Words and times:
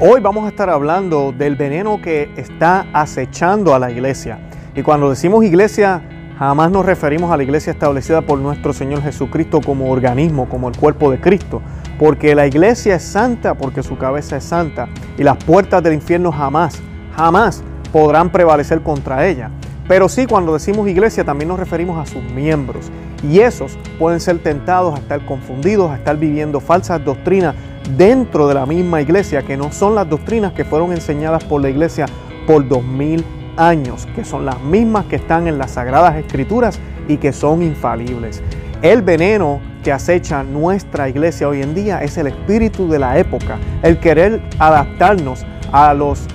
Hoy 0.00 0.20
vamos 0.20 0.44
a 0.44 0.50
estar 0.50 0.70
hablando 0.70 1.32
del 1.36 1.56
veneno 1.56 2.00
que 2.00 2.30
está 2.36 2.86
acechando 2.92 3.74
a 3.74 3.80
la 3.80 3.90
iglesia. 3.90 4.38
Y 4.76 4.82
cuando 4.84 5.10
decimos 5.10 5.44
iglesia, 5.44 6.00
jamás 6.38 6.70
nos 6.70 6.86
referimos 6.86 7.32
a 7.32 7.36
la 7.36 7.42
iglesia 7.42 7.72
establecida 7.72 8.22
por 8.22 8.38
nuestro 8.38 8.72
Señor 8.72 9.02
Jesucristo 9.02 9.60
como 9.60 9.90
organismo, 9.90 10.48
como 10.48 10.68
el 10.68 10.76
cuerpo 10.76 11.10
de 11.10 11.18
Cristo. 11.18 11.62
Porque 11.98 12.36
la 12.36 12.46
iglesia 12.46 12.94
es 12.94 13.02
santa 13.02 13.54
porque 13.54 13.82
su 13.82 13.98
cabeza 13.98 14.36
es 14.36 14.44
santa. 14.44 14.88
Y 15.18 15.24
las 15.24 15.36
puertas 15.42 15.82
del 15.82 15.94
infierno 15.94 16.30
jamás, 16.30 16.80
jamás 17.16 17.64
podrán 17.90 18.30
prevalecer 18.30 18.84
contra 18.84 19.26
ella. 19.26 19.50
Pero 19.88 20.08
sí, 20.08 20.26
cuando 20.26 20.52
decimos 20.52 20.86
iglesia 20.86 21.24
también 21.24 21.48
nos 21.48 21.58
referimos 21.58 21.98
a 21.98 22.08
sus 22.08 22.22
miembros. 22.22 22.88
Y 23.24 23.40
esos 23.40 23.76
pueden 23.98 24.20
ser 24.20 24.38
tentados 24.38 24.94
a 24.94 24.98
estar 24.98 25.26
confundidos, 25.26 25.90
a 25.90 25.96
estar 25.96 26.16
viviendo 26.16 26.60
falsas 26.60 27.04
doctrinas 27.04 27.56
dentro 27.96 28.48
de 28.48 28.54
la 28.54 28.66
misma 28.66 29.00
iglesia, 29.00 29.42
que 29.42 29.56
no 29.56 29.72
son 29.72 29.94
las 29.94 30.08
doctrinas 30.08 30.52
que 30.52 30.64
fueron 30.64 30.92
enseñadas 30.92 31.44
por 31.44 31.62
la 31.62 31.70
iglesia 31.70 32.06
por 32.46 32.66
dos 32.66 32.82
mil 32.82 33.24
años, 33.56 34.06
que 34.14 34.24
son 34.24 34.44
las 34.46 34.60
mismas 34.62 35.06
que 35.06 35.16
están 35.16 35.46
en 35.46 35.58
las 35.58 35.72
sagradas 35.72 36.16
escrituras 36.16 36.78
y 37.08 37.16
que 37.16 37.32
son 37.32 37.62
infalibles. 37.62 38.42
El 38.82 39.02
veneno 39.02 39.60
que 39.82 39.92
acecha 39.92 40.42
nuestra 40.42 41.08
iglesia 41.08 41.48
hoy 41.48 41.62
en 41.62 41.74
día 41.74 42.02
es 42.02 42.16
el 42.16 42.28
espíritu 42.28 42.88
de 42.88 42.98
la 42.98 43.18
época, 43.18 43.58
el 43.82 43.98
querer 43.98 44.40
adaptarnos 44.58 45.44
a 45.72 45.94
los 45.94 46.26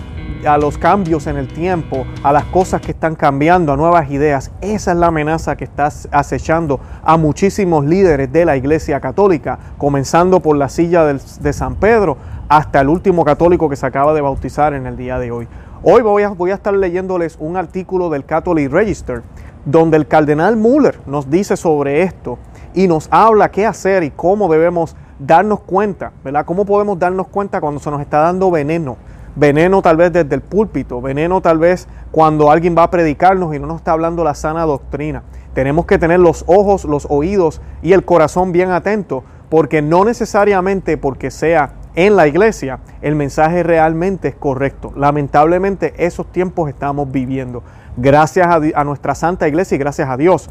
a 0.45 0.57
los 0.57 0.77
cambios 0.77 1.27
en 1.27 1.37
el 1.37 1.47
tiempo, 1.47 2.05
a 2.23 2.33
las 2.33 2.45
cosas 2.45 2.81
que 2.81 2.91
están 2.91 3.15
cambiando, 3.15 3.73
a 3.73 3.77
nuevas 3.77 4.09
ideas. 4.11 4.51
Esa 4.61 4.91
es 4.91 4.97
la 4.97 5.07
amenaza 5.07 5.55
que 5.55 5.63
está 5.63 5.89
acechando 6.11 6.79
a 7.03 7.17
muchísimos 7.17 7.85
líderes 7.85 8.31
de 8.31 8.45
la 8.45 8.57
Iglesia 8.57 8.99
Católica, 8.99 9.59
comenzando 9.77 10.39
por 10.39 10.57
la 10.57 10.69
silla 10.69 11.05
de 11.05 11.53
San 11.53 11.75
Pedro 11.75 12.17
hasta 12.49 12.81
el 12.81 12.89
último 12.89 13.23
católico 13.25 13.69
que 13.69 13.75
se 13.75 13.85
acaba 13.85 14.13
de 14.13 14.21
bautizar 14.21 14.73
en 14.73 14.85
el 14.85 14.97
día 14.97 15.17
de 15.19 15.31
hoy. 15.31 15.47
Hoy 15.83 16.01
voy 16.01 16.23
a, 16.23 16.29
voy 16.29 16.51
a 16.51 16.55
estar 16.55 16.73
leyéndoles 16.73 17.37
un 17.39 17.57
artículo 17.57 18.09
del 18.09 18.25
Catholic 18.25 18.71
Register 18.71 19.23
donde 19.65 19.97
el 19.97 20.07
cardenal 20.07 20.57
Muller 20.57 20.99
nos 21.05 21.29
dice 21.29 21.55
sobre 21.55 22.03
esto 22.03 22.37
y 22.73 22.87
nos 22.87 23.07
habla 23.11 23.49
qué 23.51 23.65
hacer 23.65 24.03
y 24.03 24.11
cómo 24.11 24.51
debemos 24.51 24.95
darnos 25.19 25.61
cuenta, 25.61 26.11
¿verdad? 26.23 26.45
¿Cómo 26.45 26.65
podemos 26.65 26.99
darnos 26.99 27.27
cuenta 27.27 27.61
cuando 27.61 27.79
se 27.79 27.89
nos 27.89 28.01
está 28.01 28.19
dando 28.19 28.51
veneno? 28.51 28.97
Veneno 29.35 29.81
tal 29.81 29.97
vez 29.97 30.13
desde 30.13 30.35
el 30.35 30.41
púlpito, 30.41 31.01
veneno 31.01 31.41
tal 31.41 31.57
vez 31.57 31.87
cuando 32.11 32.51
alguien 32.51 32.75
va 32.77 32.83
a 32.83 32.91
predicarnos 32.91 33.55
y 33.55 33.59
no 33.59 33.67
nos 33.67 33.77
está 33.77 33.91
hablando 33.91 34.23
la 34.23 34.35
sana 34.35 34.63
doctrina. 34.63 35.23
Tenemos 35.53 35.85
que 35.85 35.97
tener 35.97 36.19
los 36.19 36.43
ojos, 36.47 36.85
los 36.85 37.07
oídos 37.09 37.61
y 37.81 37.93
el 37.93 38.05
corazón 38.05 38.51
bien 38.51 38.71
atentos, 38.71 39.23
porque 39.49 39.81
no 39.81 40.03
necesariamente 40.03 40.97
porque 40.97 41.29
sea 41.29 41.73
en 41.95 42.15
la 42.15 42.27
iglesia 42.27 42.79
el 43.01 43.15
mensaje 43.15 43.61
realmente 43.61 44.29
es 44.29 44.35
correcto. 44.35 44.91
Lamentablemente 44.95 45.93
esos 45.97 46.31
tiempos 46.31 46.69
estamos 46.69 47.11
viviendo. 47.11 47.63
Gracias 47.97 48.47
a, 48.47 48.59
a 48.73 48.83
nuestra 48.83 49.13
santa 49.13 49.47
iglesia 49.47 49.75
y 49.75 49.77
gracias 49.77 50.09
a 50.09 50.17
Dios 50.17 50.49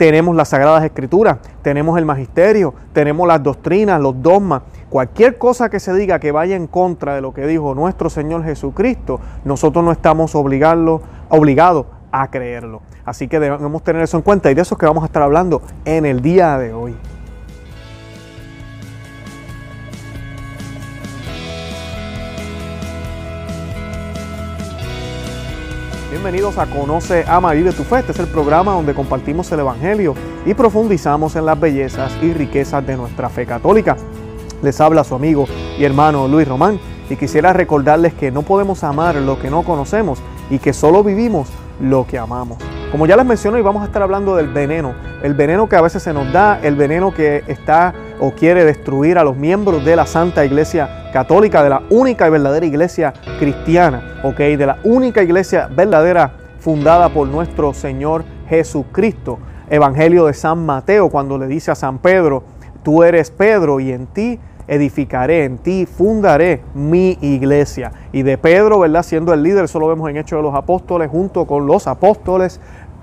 tenemos 0.00 0.34
las 0.34 0.48
sagradas 0.48 0.82
escrituras, 0.82 1.40
tenemos 1.60 1.98
el 1.98 2.06
magisterio, 2.06 2.72
tenemos 2.94 3.28
las 3.28 3.42
doctrinas, 3.42 4.00
los 4.00 4.22
dogmas. 4.22 4.62
Cualquier 4.88 5.36
cosa 5.36 5.68
que 5.68 5.78
se 5.78 5.92
diga 5.92 6.18
que 6.18 6.32
vaya 6.32 6.56
en 6.56 6.68
contra 6.68 7.14
de 7.14 7.20
lo 7.20 7.34
que 7.34 7.46
dijo 7.46 7.74
nuestro 7.74 8.08
Señor 8.08 8.42
Jesucristo, 8.42 9.20
nosotros 9.44 9.84
no 9.84 9.92
estamos 9.92 10.34
obligados 10.34 11.86
a 12.12 12.30
creerlo. 12.30 12.80
Así 13.04 13.28
que 13.28 13.38
debemos 13.38 13.84
tener 13.84 14.00
eso 14.00 14.16
en 14.16 14.22
cuenta 14.22 14.50
y 14.50 14.54
de 14.54 14.62
eso 14.62 14.74
es 14.74 14.78
que 14.78 14.86
vamos 14.86 15.02
a 15.02 15.06
estar 15.06 15.22
hablando 15.22 15.60
en 15.84 16.06
el 16.06 16.22
día 16.22 16.56
de 16.56 16.72
hoy. 16.72 16.96
Bienvenidos 26.10 26.58
a 26.58 26.66
Conoce, 26.66 27.24
Ama 27.28 27.52
Vive 27.52 27.70
tu 27.70 27.84
Fe. 27.84 28.00
Este 28.00 28.10
es 28.10 28.18
el 28.18 28.26
programa 28.26 28.72
donde 28.72 28.94
compartimos 28.94 29.52
el 29.52 29.60
Evangelio 29.60 30.16
y 30.44 30.54
profundizamos 30.54 31.36
en 31.36 31.46
las 31.46 31.60
bellezas 31.60 32.12
y 32.20 32.32
riquezas 32.32 32.84
de 32.84 32.96
nuestra 32.96 33.28
fe 33.28 33.46
católica. 33.46 33.96
Les 34.60 34.80
habla 34.80 35.04
su 35.04 35.14
amigo 35.14 35.46
y 35.78 35.84
hermano 35.84 36.26
Luis 36.26 36.48
Román 36.48 36.80
y 37.08 37.14
quisiera 37.14 37.52
recordarles 37.52 38.12
que 38.14 38.32
no 38.32 38.42
podemos 38.42 38.82
amar 38.82 39.14
lo 39.14 39.38
que 39.38 39.50
no 39.50 39.62
conocemos 39.62 40.18
y 40.50 40.58
que 40.58 40.72
solo 40.72 41.04
vivimos 41.04 41.48
lo 41.80 42.04
que 42.04 42.18
amamos. 42.18 42.58
Como 42.90 43.06
ya 43.06 43.16
les 43.16 43.24
mencioné, 43.24 43.58
hoy 43.58 43.62
vamos 43.62 43.82
a 43.82 43.86
estar 43.86 44.02
hablando 44.02 44.34
del 44.34 44.48
veneno, 44.48 44.96
el 45.22 45.34
veneno 45.34 45.68
que 45.68 45.76
a 45.76 45.80
veces 45.80 46.02
se 46.02 46.12
nos 46.12 46.32
da, 46.32 46.58
el 46.60 46.74
veneno 46.74 47.14
que 47.14 47.44
está 47.46 47.94
o 48.20 48.32
quiere 48.32 48.64
destruir 48.64 49.18
a 49.18 49.24
los 49.24 49.36
miembros 49.36 49.84
de 49.84 49.96
la 49.96 50.06
Santa 50.06 50.44
Iglesia 50.44 51.10
Católica, 51.12 51.62
de 51.62 51.70
la 51.70 51.82
única 51.90 52.26
y 52.26 52.30
verdadera 52.30 52.66
iglesia 52.66 53.12
cristiana, 53.38 54.20
¿ok? 54.22 54.36
De 54.36 54.66
la 54.66 54.78
única 54.84 55.22
iglesia 55.22 55.68
verdadera 55.74 56.32
fundada 56.58 57.08
por 57.08 57.26
nuestro 57.26 57.74
Señor 57.74 58.24
Jesucristo. 58.48 59.38
Evangelio 59.70 60.26
de 60.26 60.34
San 60.34 60.66
Mateo, 60.66 61.08
cuando 61.08 61.38
le 61.38 61.46
dice 61.46 61.70
a 61.70 61.74
San 61.74 61.98
Pedro, 61.98 62.42
tú 62.82 63.02
eres 63.02 63.30
Pedro 63.30 63.80
y 63.80 63.92
en 63.92 64.06
ti 64.06 64.38
edificaré, 64.66 65.44
en 65.44 65.58
ti 65.58 65.86
fundaré 65.86 66.62
mi 66.74 67.18
iglesia. 67.20 67.92
Y 68.12 68.22
de 68.22 68.38
Pedro, 68.38 68.80
¿verdad? 68.80 69.02
Siendo 69.02 69.32
el 69.32 69.42
líder, 69.42 69.64
eso 69.64 69.80
lo 69.80 69.88
vemos 69.88 70.08
en 70.10 70.16
Hechos 70.16 70.38
de 70.38 70.42
los 70.42 70.54
Apóstoles, 70.54 71.10
junto 71.10 71.46
con 71.46 71.66
los 71.66 71.86
apóstoles, 71.86 72.60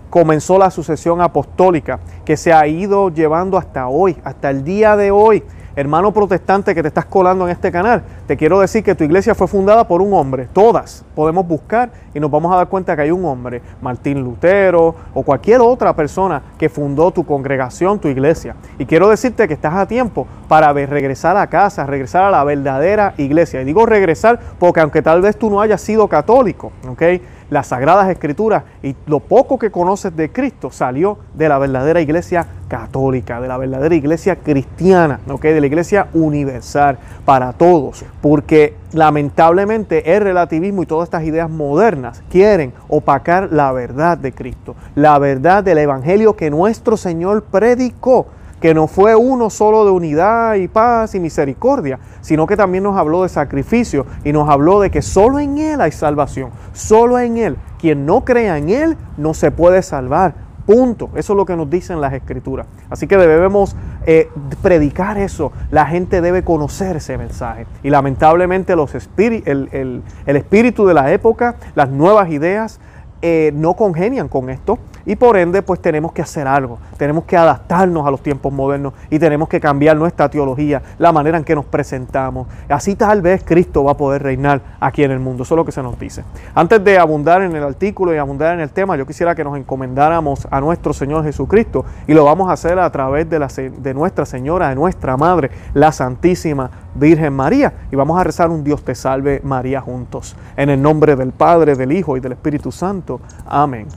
comenzó 0.10 0.58
la 0.58 0.72
sucesión 0.72 1.22
apostólica 1.22 2.00
que 2.26 2.38
se 2.38 2.54
ha 2.54 2.66
ido 2.68 3.10
llevando 3.10 3.58
hasta 3.58 3.88
hoy, 3.88 4.18
hasta 4.24 4.50
el 4.50 4.64
día 4.64 4.96
de 4.96 5.12
hoy. 5.12 5.44
Hermano 5.78 6.12
protestante 6.12 6.74
que 6.74 6.82
te 6.82 6.88
estás 6.88 7.06
colando 7.06 7.46
en 7.46 7.52
este 7.52 7.72
canal, 7.72 8.02
te 8.26 8.36
quiero 8.36 8.60
decir 8.60 8.84
que 8.84 8.96
tu 8.96 9.04
iglesia 9.04 9.36
fue 9.36 9.48
fundada 9.48 9.88
por 9.88 10.02
un 10.02 10.12
hombre. 10.12 10.48
Todas 10.52 11.06
podemos 11.14 11.48
buscar 11.48 11.92
y 12.16 12.20
nos 12.20 12.32
vamos 12.32 12.52
a 12.52 12.56
dar 12.56 12.68
cuenta 12.68 12.96
que 12.96 13.04
hay 13.04 13.12
un 13.12 13.24
hombre, 13.26 13.62
Martín 13.80 14.24
Lutero 14.24 14.96
o 15.14 15.22
cualquier 15.22 15.62
otra 15.62 15.96
persona 15.96 16.42
que 16.58 16.68
fundó 16.68 17.12
tu 17.12 17.24
congregación, 17.28 18.00
tu 18.00 18.08
iglesia. 18.08 18.56
Y 18.80 18.88
quiero 18.88 19.08
decirte 19.08 19.48
que 19.48 19.54
estás 19.54 19.76
a 19.76 19.88
tiempo 19.88 20.26
para 20.48 20.74
regresar 20.74 21.38
a 21.38 21.46
casa, 21.46 21.86
regresar 21.86 22.24
a 22.24 22.32
la 22.32 22.44
verdadera 22.44 23.14
iglesia. 23.18 23.62
Y 23.62 23.66
digo 23.66 23.86
regresar 23.86 24.40
porque 24.58 24.80
aunque 24.80 25.04
tal 25.04 25.22
vez 25.22 25.38
tú 25.38 25.52
no 25.52 25.62
hayas 25.62 25.82
sido 25.82 26.08
católico, 26.08 26.72
¿ok? 26.90 27.04
Las 27.50 27.68
sagradas 27.68 28.10
escrituras 28.10 28.64
y 28.84 28.96
lo 29.06 29.20
poco 29.20 29.58
que 29.58 29.72
conoces 29.72 30.16
de 30.16 30.32
Cristo 30.32 30.72
salió 30.72 31.18
de 31.34 31.50
la 31.50 31.58
verdadera 31.58 32.02
iglesia 32.02 32.48
católica, 32.68 33.40
de 33.40 33.48
la 33.48 33.58
verdadera 33.58 33.96
iglesia 33.96 34.36
cristiana, 34.38 35.20
de 35.26 35.62
la 35.62 35.68
iglesia 35.68 36.08
universal 36.14 36.98
para 37.26 37.54
todos, 37.54 38.04
porque 38.22 38.76
lamentablemente 38.92 40.16
el 40.16 40.22
relativismo 40.22 40.84
y 40.84 40.86
todas 40.86 41.08
estas 41.08 41.24
ideas 41.24 41.50
modernas 41.50 42.24
quieren 42.30 42.74
opacar 42.90 43.50
la 43.52 43.72
verdad 43.72 44.18
de 44.18 44.34
Cristo, 44.34 44.76
la 44.96 45.18
verdad 45.20 45.64
del 45.64 45.78
Evangelio 45.78 46.36
que 46.36 46.50
nuestro 46.50 46.98
Señor 46.98 47.44
predicó 47.44 48.28
que 48.60 48.74
no 48.74 48.88
fue 48.88 49.16
uno 49.16 49.50
solo 49.50 49.86
de 49.86 49.92
unidad 49.92 50.56
y 50.56 50.68
paz 50.68 51.16
y 51.16 51.20
misericordia, 51.20 52.00
sino 52.22 52.48
que 52.48 52.58
también 52.58 52.84
nos 52.84 52.98
habló 52.98 53.24
de 53.24 53.30
sacrificio 53.30 54.06
y 54.24 54.32
nos 54.34 54.50
habló 54.50 54.80
de 54.80 54.90
que 54.90 55.02
solo 55.02 55.40
en 55.40 55.58
Él 55.58 55.82
hay 55.82 55.92
salvación, 55.92 56.52
solo 56.74 57.20
en 57.20 57.38
Él. 57.38 57.58
Quien 57.80 58.06
no 58.06 58.26
crea 58.26 58.58
en 58.58 58.70
Él 58.70 58.98
no 59.18 59.34
se 59.34 59.52
puede 59.52 59.82
salvar. 59.82 60.48
Punto. 60.66 61.10
Eso 61.16 61.32
es 61.32 61.38
lo 61.38 61.46
que 61.46 61.56
nos 61.56 61.70
dicen 61.70 62.02
las 62.02 62.12
escrituras. 62.12 62.68
Así 62.90 63.08
que 63.08 63.16
debemos 63.16 63.78
eh, 64.06 64.30
predicar 64.62 65.18
eso. 65.18 65.54
La 65.72 65.86
gente 65.86 66.20
debe 66.20 66.44
conocer 66.44 66.98
ese 66.98 67.18
mensaje. 67.18 67.66
Y 67.84 67.90
lamentablemente 67.90 68.76
los 68.76 68.94
el, 68.94 70.04
espíritu 70.26 70.86
de 70.86 70.94
la 70.94 71.14
época, 71.14 71.56
las 71.74 71.90
nuevas 71.90 72.30
ideas, 72.32 72.82
eh, 73.22 73.52
no 73.56 73.76
congenian 73.76 74.28
con 74.28 74.50
esto 74.50 74.78
y 75.08 75.16
por 75.16 75.38
ende 75.38 75.62
pues 75.62 75.82
tenemos 75.82 76.12
que 76.12 76.22
hacer 76.22 76.48
algo, 76.48 76.78
tenemos 76.98 77.24
que 77.24 77.38
adaptarnos 77.38 78.06
a 78.06 78.12
los 78.12 78.22
tiempos 78.22 78.52
modernos 78.54 78.94
y 79.10 79.18
tenemos 79.18 79.48
que 79.48 79.60
cambiar 79.60 79.96
nuestra 79.96 80.30
teología, 80.30 80.82
la 81.00 81.12
manera 81.12 81.38
en 81.38 81.46
que 81.46 81.56
nos 81.56 81.66
presentamos. 81.66 82.48
Así 82.70 82.96
tal 82.96 83.22
vez 83.22 83.42
Cristo 83.44 83.86
va 83.86 83.94
a 83.94 83.98
poder 83.98 84.22
reinar 84.22 84.62
aquí 84.82 85.04
en 85.04 85.12
el 85.12 85.20
mundo, 85.20 85.44
eso 85.44 85.56
es 85.56 85.58
lo 85.58 85.66
que 85.66 85.72
se 85.72 85.82
nos 85.82 85.98
dice. 85.98 86.26
Antes 86.54 86.84
de 86.84 87.00
abundar 87.00 87.42
en 87.42 87.56
el 87.56 87.64
artículo 87.64 88.14
y 88.14 88.18
abundar 88.18 88.54
en 88.54 88.60
el 88.60 88.70
tema, 88.70 88.98
yo 88.98 89.08
quisiera 89.08 89.34
que 89.34 89.46
nos 89.46 89.58
encomendáramos 89.58 90.46
a 90.52 90.60
nuestro 90.60 90.92
Señor 90.92 91.24
Jesucristo 91.24 91.86
y 92.06 92.14
lo 92.14 92.26
vamos 92.26 92.50
a 92.50 92.54
hacer 92.54 92.78
a 92.78 92.92
través 92.92 93.30
de, 93.30 93.40
la, 93.40 93.48
de 93.48 93.94
Nuestra 93.94 94.26
Señora, 94.26 94.70
de 94.70 94.76
nuestra 94.76 95.16
Madre, 95.16 95.52
la 95.74 95.94
Santísima 95.94 96.70
Virgen 96.96 97.34
María 97.34 97.74
y 97.92 97.96
vamos 97.96 98.20
a 98.20 98.26
rezar 98.26 98.50
un 98.50 98.64
Dios 98.64 98.84
te 98.84 98.94
salve 98.94 99.40
María 99.44 99.80
juntos. 99.80 100.36
En 100.58 100.70
el 100.70 100.82
nombre 100.82 101.16
del 101.16 101.32
Padre, 101.32 101.76
del 101.76 101.94
Hijo 101.94 102.18
y 102.18 102.20
del 102.20 102.34
Espíritu 102.34 102.74
Santo. 102.74 103.22
Amén. 103.46 103.88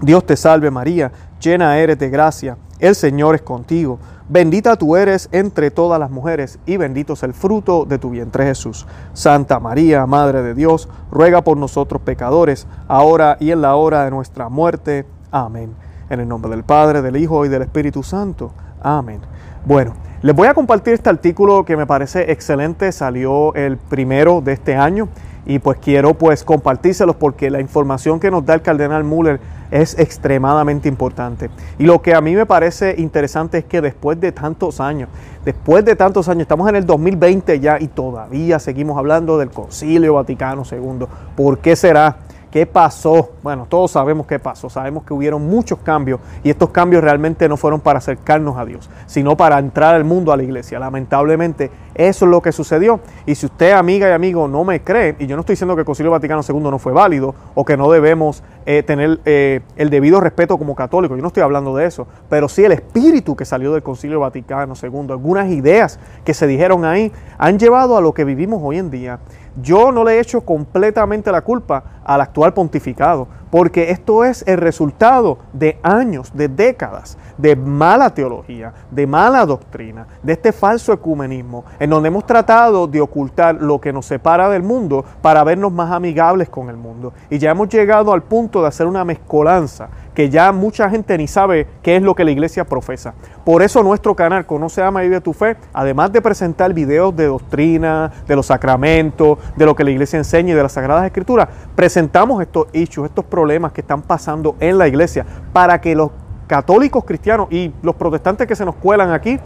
Dios 0.00 0.26
te 0.26 0.36
salve 0.36 0.70
María, 0.70 1.10
llena 1.40 1.78
eres 1.78 1.98
de 1.98 2.10
gracia, 2.10 2.58
el 2.78 2.94
Señor 2.94 3.34
es 3.34 3.42
contigo. 3.42 3.98
Bendita 4.28 4.76
tú 4.76 4.96
eres 4.96 5.28
entre 5.32 5.70
todas 5.70 6.00
las 6.00 6.10
mujeres 6.10 6.58
y 6.66 6.76
bendito 6.76 7.14
es 7.14 7.22
el 7.22 7.32
fruto 7.32 7.84
de 7.84 7.98
tu 7.98 8.10
vientre 8.10 8.44
Jesús. 8.44 8.86
Santa 9.14 9.60
María, 9.60 10.04
Madre 10.04 10.42
de 10.42 10.54
Dios, 10.54 10.88
ruega 11.10 11.42
por 11.42 11.56
nosotros 11.56 12.02
pecadores, 12.02 12.66
ahora 12.88 13.36
y 13.40 13.52
en 13.52 13.62
la 13.62 13.76
hora 13.76 14.04
de 14.04 14.10
nuestra 14.10 14.48
muerte. 14.48 15.06
Amén. 15.30 15.74
En 16.10 16.20
el 16.20 16.28
nombre 16.28 16.50
del 16.50 16.64
Padre, 16.64 17.02
del 17.02 17.16
Hijo 17.16 17.46
y 17.46 17.48
del 17.48 17.62
Espíritu 17.62 18.02
Santo. 18.02 18.52
Amén. 18.82 19.20
Bueno, 19.64 19.94
Les 20.22 20.34
voy 20.34 20.48
a 20.48 20.54
compartir 20.54 20.94
este 20.94 21.10
artículo 21.10 21.64
que 21.64 21.76
me 21.76 21.86
parece 21.86 22.32
excelente, 22.32 22.90
salió 22.90 23.54
el 23.54 23.76
primero 23.76 24.40
de 24.40 24.54
este 24.54 24.74
año 24.74 25.08
y 25.46 25.60
pues 25.60 25.78
quiero 25.78 26.14
pues 26.14 26.44
compartírselos 26.44 27.16
porque 27.16 27.50
la 27.50 27.60
información 27.60 28.20
que 28.20 28.30
nos 28.30 28.44
da 28.44 28.54
el 28.54 28.62
cardenal 28.62 29.04
Muller 29.04 29.40
es 29.70 29.98
extremadamente 29.98 30.88
importante. 30.88 31.50
Y 31.78 31.84
lo 31.84 32.02
que 32.02 32.14
a 32.14 32.20
mí 32.20 32.34
me 32.34 32.46
parece 32.46 32.94
interesante 32.98 33.58
es 33.58 33.64
que 33.64 33.80
después 33.80 34.20
de 34.20 34.32
tantos 34.32 34.80
años, 34.80 35.08
después 35.44 35.84
de 35.84 35.96
tantos 35.96 36.28
años, 36.28 36.42
estamos 36.42 36.68
en 36.68 36.76
el 36.76 36.86
2020 36.86 37.60
ya 37.60 37.80
y 37.80 37.88
todavía 37.88 38.58
seguimos 38.58 38.98
hablando 38.98 39.38
del 39.38 39.50
Concilio 39.50 40.14
Vaticano 40.14 40.62
II. 40.70 41.06
¿Por 41.34 41.58
qué 41.58 41.76
será? 41.76 42.16
¿Qué 42.50 42.64
pasó? 42.64 43.32
Bueno, 43.42 43.66
todos 43.68 43.90
sabemos 43.90 44.26
qué 44.26 44.38
pasó. 44.38 44.70
Sabemos 44.70 45.04
que 45.04 45.12
hubieron 45.12 45.46
muchos 45.46 45.80
cambios 45.80 46.20
y 46.42 46.50
estos 46.50 46.70
cambios 46.70 47.02
realmente 47.02 47.48
no 47.48 47.56
fueron 47.56 47.80
para 47.80 47.98
acercarnos 47.98 48.56
a 48.56 48.64
Dios, 48.64 48.88
sino 49.06 49.36
para 49.36 49.58
entrar 49.58 49.94
al 49.94 50.04
mundo 50.04 50.32
a 50.32 50.36
la 50.36 50.42
iglesia. 50.42 50.78
Lamentablemente, 50.78 51.70
eso 51.96 52.26
es 52.26 52.30
lo 52.30 52.42
que 52.42 52.52
sucedió. 52.52 53.00
Y 53.24 53.34
si 53.34 53.46
usted, 53.46 53.72
amiga 53.72 54.08
y 54.08 54.12
amigo, 54.12 54.46
no 54.48 54.64
me 54.64 54.82
cree, 54.82 55.16
y 55.18 55.26
yo 55.26 55.36
no 55.36 55.40
estoy 55.40 55.54
diciendo 55.54 55.74
que 55.74 55.80
el 55.80 55.86
Concilio 55.86 56.12
Vaticano 56.12 56.42
II 56.46 56.60
no 56.60 56.78
fue 56.78 56.92
válido 56.92 57.34
o 57.54 57.64
que 57.64 57.76
no 57.76 57.90
debemos 57.90 58.42
eh, 58.66 58.82
tener 58.82 59.20
eh, 59.24 59.60
el 59.76 59.90
debido 59.90 60.20
respeto 60.20 60.58
como 60.58 60.74
católicos, 60.74 61.16
yo 61.16 61.22
no 61.22 61.28
estoy 61.28 61.42
hablando 61.42 61.74
de 61.74 61.86
eso, 61.86 62.06
pero 62.28 62.48
sí 62.48 62.64
el 62.64 62.72
espíritu 62.72 63.34
que 63.34 63.44
salió 63.44 63.72
del 63.72 63.82
Concilio 63.82 64.20
Vaticano 64.20 64.74
II, 64.80 65.06
algunas 65.10 65.50
ideas 65.50 65.98
que 66.24 66.34
se 66.34 66.46
dijeron 66.46 66.84
ahí, 66.84 67.12
han 67.38 67.58
llevado 67.58 67.96
a 67.96 68.00
lo 68.00 68.12
que 68.12 68.24
vivimos 68.24 68.60
hoy 68.62 68.78
en 68.78 68.90
día. 68.90 69.20
Yo 69.62 69.90
no 69.90 70.04
le 70.04 70.14
he 70.14 70.20
hecho 70.20 70.42
completamente 70.42 71.32
la 71.32 71.40
culpa 71.40 72.00
al 72.04 72.20
actual 72.20 72.52
pontificado, 72.52 73.26
porque 73.56 73.90
esto 73.90 74.22
es 74.22 74.46
el 74.46 74.58
resultado 74.58 75.38
de 75.54 75.78
años, 75.82 76.30
de 76.34 76.46
décadas 76.46 77.16
de 77.38 77.56
mala 77.56 78.10
teología, 78.10 78.72
de 78.90 79.06
mala 79.06 79.44
doctrina, 79.44 80.06
de 80.22 80.32
este 80.34 80.52
falso 80.52 80.92
ecumenismo, 80.92 81.64
en 81.78 81.90
donde 81.90 82.08
hemos 82.08 82.26
tratado 82.26 82.86
de 82.86 83.00
ocultar 83.00 83.56
lo 83.56 83.80
que 83.80 83.92
nos 83.92 84.06
separa 84.06 84.48
del 84.48 84.62
mundo 84.62 85.04
para 85.22 85.44
vernos 85.44 85.72
más 85.72 85.92
amigables 85.92 86.48
con 86.48 86.68
el 86.68 86.76
mundo. 86.76 87.12
Y 87.30 87.38
ya 87.38 87.50
hemos 87.50 87.68
llegado 87.68 88.12
al 88.12 88.22
punto 88.22 88.62
de 88.62 88.68
hacer 88.68 88.86
una 88.86 89.04
mezcolanza 89.04 89.88
que 90.16 90.30
ya 90.30 90.50
mucha 90.50 90.88
gente 90.88 91.18
ni 91.18 91.28
sabe 91.28 91.66
qué 91.82 91.96
es 91.96 92.02
lo 92.02 92.14
que 92.14 92.24
la 92.24 92.30
iglesia 92.30 92.64
profesa. 92.64 93.12
Por 93.44 93.62
eso 93.62 93.82
nuestro 93.82 94.16
canal 94.16 94.46
Conoce, 94.46 94.82
Ama 94.82 95.04
y 95.04 95.08
Vive 95.08 95.20
tu 95.20 95.34
Fe, 95.34 95.58
además 95.74 96.10
de 96.10 96.22
presentar 96.22 96.72
videos 96.72 97.14
de 97.14 97.26
doctrina, 97.26 98.10
de 98.26 98.34
los 98.34 98.46
sacramentos, 98.46 99.38
de 99.56 99.66
lo 99.66 99.76
que 99.76 99.84
la 99.84 99.90
iglesia 99.90 100.16
enseña 100.16 100.54
y 100.54 100.56
de 100.56 100.62
las 100.62 100.72
Sagradas 100.72 101.04
Escrituras, 101.04 101.48
presentamos 101.74 102.40
estos 102.40 102.66
issues, 102.72 103.10
estos 103.10 103.26
problemas 103.26 103.72
que 103.72 103.82
están 103.82 104.00
pasando 104.00 104.56
en 104.58 104.78
la 104.78 104.88
iglesia 104.88 105.26
para 105.52 105.82
que 105.82 105.94
los 105.94 106.12
católicos 106.46 107.04
cristianos 107.04 107.48
y 107.50 107.74
los 107.82 107.94
protestantes 107.94 108.46
que 108.46 108.56
se 108.56 108.64
nos 108.64 108.76
cuelan 108.76 109.12
aquí 109.12 109.38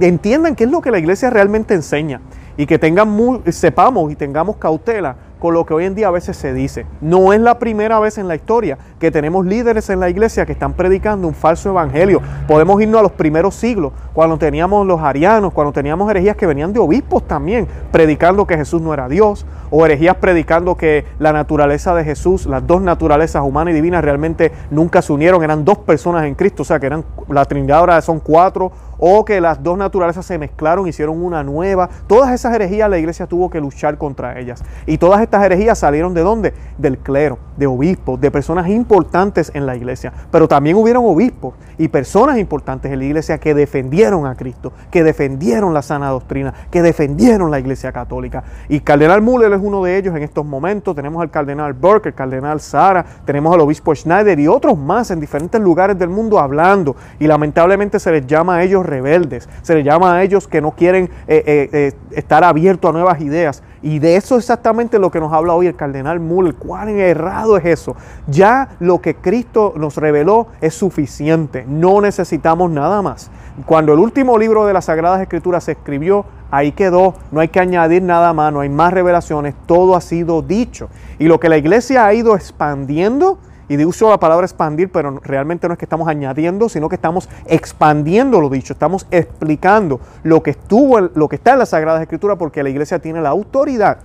entiendan 0.00 0.56
qué 0.56 0.64
es 0.64 0.70
lo 0.70 0.80
que 0.80 0.90
la 0.90 0.98
iglesia 0.98 1.28
realmente 1.28 1.74
enseña 1.74 2.22
y 2.56 2.64
que 2.64 2.78
tengan 2.78 3.42
sepamos 3.50 4.10
y 4.10 4.16
tengamos 4.16 4.56
cautela 4.56 5.16
con 5.38 5.54
lo 5.54 5.66
que 5.66 5.74
hoy 5.74 5.84
en 5.84 5.94
día 5.94 6.08
a 6.08 6.10
veces 6.10 6.36
se 6.36 6.52
dice. 6.52 6.86
No 7.00 7.32
es 7.32 7.40
la 7.40 7.58
primera 7.58 7.98
vez 8.00 8.18
en 8.18 8.28
la 8.28 8.34
historia 8.34 8.78
que 8.98 9.10
tenemos 9.10 9.44
líderes 9.46 9.90
en 9.90 10.00
la 10.00 10.08
iglesia 10.08 10.46
que 10.46 10.52
están 10.52 10.72
predicando 10.72 11.28
un 11.28 11.34
falso 11.34 11.70
evangelio. 11.70 12.22
Podemos 12.48 12.80
irnos 12.80 13.00
a 13.00 13.02
los 13.02 13.12
primeros 13.12 13.54
siglos, 13.54 13.92
cuando 14.12 14.38
teníamos 14.38 14.86
los 14.86 15.00
arianos, 15.00 15.52
cuando 15.52 15.72
teníamos 15.72 16.10
herejías 16.10 16.36
que 16.36 16.46
venían 16.46 16.72
de 16.72 16.80
obispos 16.80 17.26
también, 17.26 17.68
predicando 17.92 18.46
que 18.46 18.56
Jesús 18.56 18.80
no 18.80 18.94
era 18.94 19.08
Dios, 19.08 19.46
o 19.70 19.84
herejías 19.84 20.16
predicando 20.16 20.76
que 20.76 21.04
la 21.18 21.32
naturaleza 21.32 21.94
de 21.94 22.04
Jesús, 22.04 22.46
las 22.46 22.66
dos 22.66 22.80
naturalezas 22.80 23.42
humana 23.42 23.70
y 23.70 23.74
divina 23.74 24.00
realmente 24.00 24.52
nunca 24.70 25.02
se 25.02 25.12
unieron, 25.12 25.42
eran 25.42 25.64
dos 25.64 25.78
personas 25.78 26.24
en 26.24 26.34
Cristo, 26.34 26.62
o 26.62 26.64
sea 26.64 26.80
que 26.80 26.86
eran 26.86 27.04
la 27.28 27.44
Trinidad 27.44 27.78
ahora 27.78 28.00
son 28.00 28.20
cuatro 28.20 28.72
o 28.98 29.24
que 29.24 29.40
las 29.40 29.62
dos 29.62 29.78
naturalezas 29.78 30.26
se 30.26 30.38
mezclaron, 30.38 30.86
hicieron 30.86 31.22
una 31.22 31.42
nueva. 31.42 31.88
Todas 32.06 32.32
esas 32.32 32.54
herejías 32.54 32.88
la 32.88 32.98
iglesia 32.98 33.26
tuvo 33.26 33.50
que 33.50 33.60
luchar 33.60 33.98
contra 33.98 34.38
ellas. 34.38 34.64
Y 34.86 34.98
todas 34.98 35.20
estas 35.22 35.44
herejías 35.44 35.78
salieron 35.78 36.14
de 36.14 36.22
dónde? 36.22 36.54
Del 36.78 36.98
clero, 36.98 37.38
de 37.56 37.66
obispos, 37.66 38.20
de 38.20 38.30
personas 38.30 38.68
importantes 38.68 39.50
en 39.54 39.66
la 39.66 39.76
iglesia. 39.76 40.12
Pero 40.30 40.48
también 40.48 40.76
hubieron 40.76 41.04
obispos 41.04 41.54
y 41.78 41.88
personas 41.88 42.38
importantes 42.38 42.90
en 42.92 42.98
la 42.98 43.04
iglesia 43.04 43.38
que 43.38 43.54
defendieron 43.54 44.26
a 44.26 44.34
Cristo, 44.34 44.72
que 44.90 45.02
defendieron 45.02 45.74
la 45.74 45.82
sana 45.82 46.08
doctrina, 46.10 46.54
que 46.70 46.82
defendieron 46.82 47.50
la 47.50 47.58
iglesia 47.58 47.92
católica. 47.92 48.44
Y 48.68 48.80
Cardenal 48.80 49.22
Müller 49.22 49.52
es 49.52 49.60
uno 49.62 49.82
de 49.84 49.96
ellos 49.98 50.14
en 50.16 50.22
estos 50.22 50.44
momentos. 50.44 50.94
Tenemos 50.94 51.22
al 51.22 51.30
Cardenal 51.30 51.72
Burke, 51.72 52.08
el 52.08 52.14
Cardenal 52.14 52.60
Sara, 52.60 53.04
tenemos 53.24 53.54
al 53.54 53.60
obispo 53.60 53.94
Schneider 53.94 54.38
y 54.38 54.48
otros 54.48 54.78
más 54.78 55.10
en 55.10 55.20
diferentes 55.20 55.60
lugares 55.60 55.98
del 55.98 56.08
mundo 56.08 56.38
hablando. 56.38 56.96
Y 57.18 57.26
lamentablemente 57.26 57.98
se 57.98 58.10
les 58.12 58.26
llama 58.26 58.56
a 58.56 58.62
ellos 58.62 58.85
rebeldes, 58.86 59.48
se 59.62 59.74
les 59.74 59.84
llama 59.84 60.14
a 60.14 60.22
ellos 60.22 60.48
que 60.48 60.60
no 60.60 60.72
quieren 60.72 61.10
eh, 61.26 61.42
eh, 61.46 61.68
eh, 61.72 61.92
estar 62.12 62.44
abiertos 62.44 62.88
a 62.88 62.92
nuevas 62.92 63.20
ideas. 63.20 63.62
Y 63.82 63.98
de 63.98 64.16
eso 64.16 64.36
exactamente 64.36 64.98
lo 64.98 65.10
que 65.10 65.20
nos 65.20 65.32
habla 65.32 65.54
hoy 65.54 65.66
el 65.66 65.76
cardenal 65.76 66.18
Muller. 66.18 66.54
¿Cuán 66.54 66.88
errado 66.88 67.56
es 67.56 67.64
eso? 67.66 67.94
Ya 68.26 68.70
lo 68.80 69.00
que 69.00 69.14
Cristo 69.14 69.74
nos 69.76 69.96
reveló 69.96 70.48
es 70.60 70.74
suficiente. 70.74 71.64
No 71.68 72.00
necesitamos 72.00 72.70
nada 72.70 73.02
más. 73.02 73.30
Cuando 73.64 73.92
el 73.92 74.00
último 74.00 74.38
libro 74.38 74.66
de 74.66 74.72
las 74.72 74.86
Sagradas 74.86 75.20
Escrituras 75.20 75.64
se 75.64 75.72
escribió, 75.72 76.24
ahí 76.50 76.72
quedó. 76.72 77.14
No 77.30 77.40
hay 77.40 77.48
que 77.48 77.60
añadir 77.60 78.02
nada 78.02 78.32
más, 78.32 78.52
no 78.52 78.60
hay 78.60 78.68
más 78.68 78.92
revelaciones. 78.92 79.54
Todo 79.66 79.94
ha 79.94 80.00
sido 80.00 80.42
dicho. 80.42 80.88
Y 81.18 81.26
lo 81.26 81.38
que 81.38 81.48
la 81.48 81.56
iglesia 81.56 82.06
ha 82.06 82.14
ido 82.14 82.34
expandiendo 82.34 83.38
y 83.68 83.76
de 83.76 83.86
uso 83.86 84.10
la 84.10 84.18
palabra 84.18 84.46
expandir, 84.46 84.90
pero 84.90 85.20
realmente 85.22 85.66
no 85.68 85.74
es 85.74 85.78
que 85.78 85.84
estamos 85.84 86.08
añadiendo, 86.08 86.68
sino 86.68 86.88
que 86.88 86.94
estamos 86.94 87.28
expandiendo 87.46 88.40
lo 88.40 88.48
dicho, 88.48 88.72
estamos 88.72 89.06
explicando 89.10 90.00
lo 90.22 90.42
que 90.42 90.50
estuvo, 90.50 91.00
lo 91.00 91.28
que 91.28 91.36
está 91.36 91.52
en 91.52 91.60
la 91.60 91.66
Sagrada 91.66 92.02
Escritura, 92.02 92.36
porque 92.36 92.62
la 92.62 92.68
iglesia 92.68 92.98
tiene 92.98 93.20
la 93.20 93.30
autoridad 93.30 93.98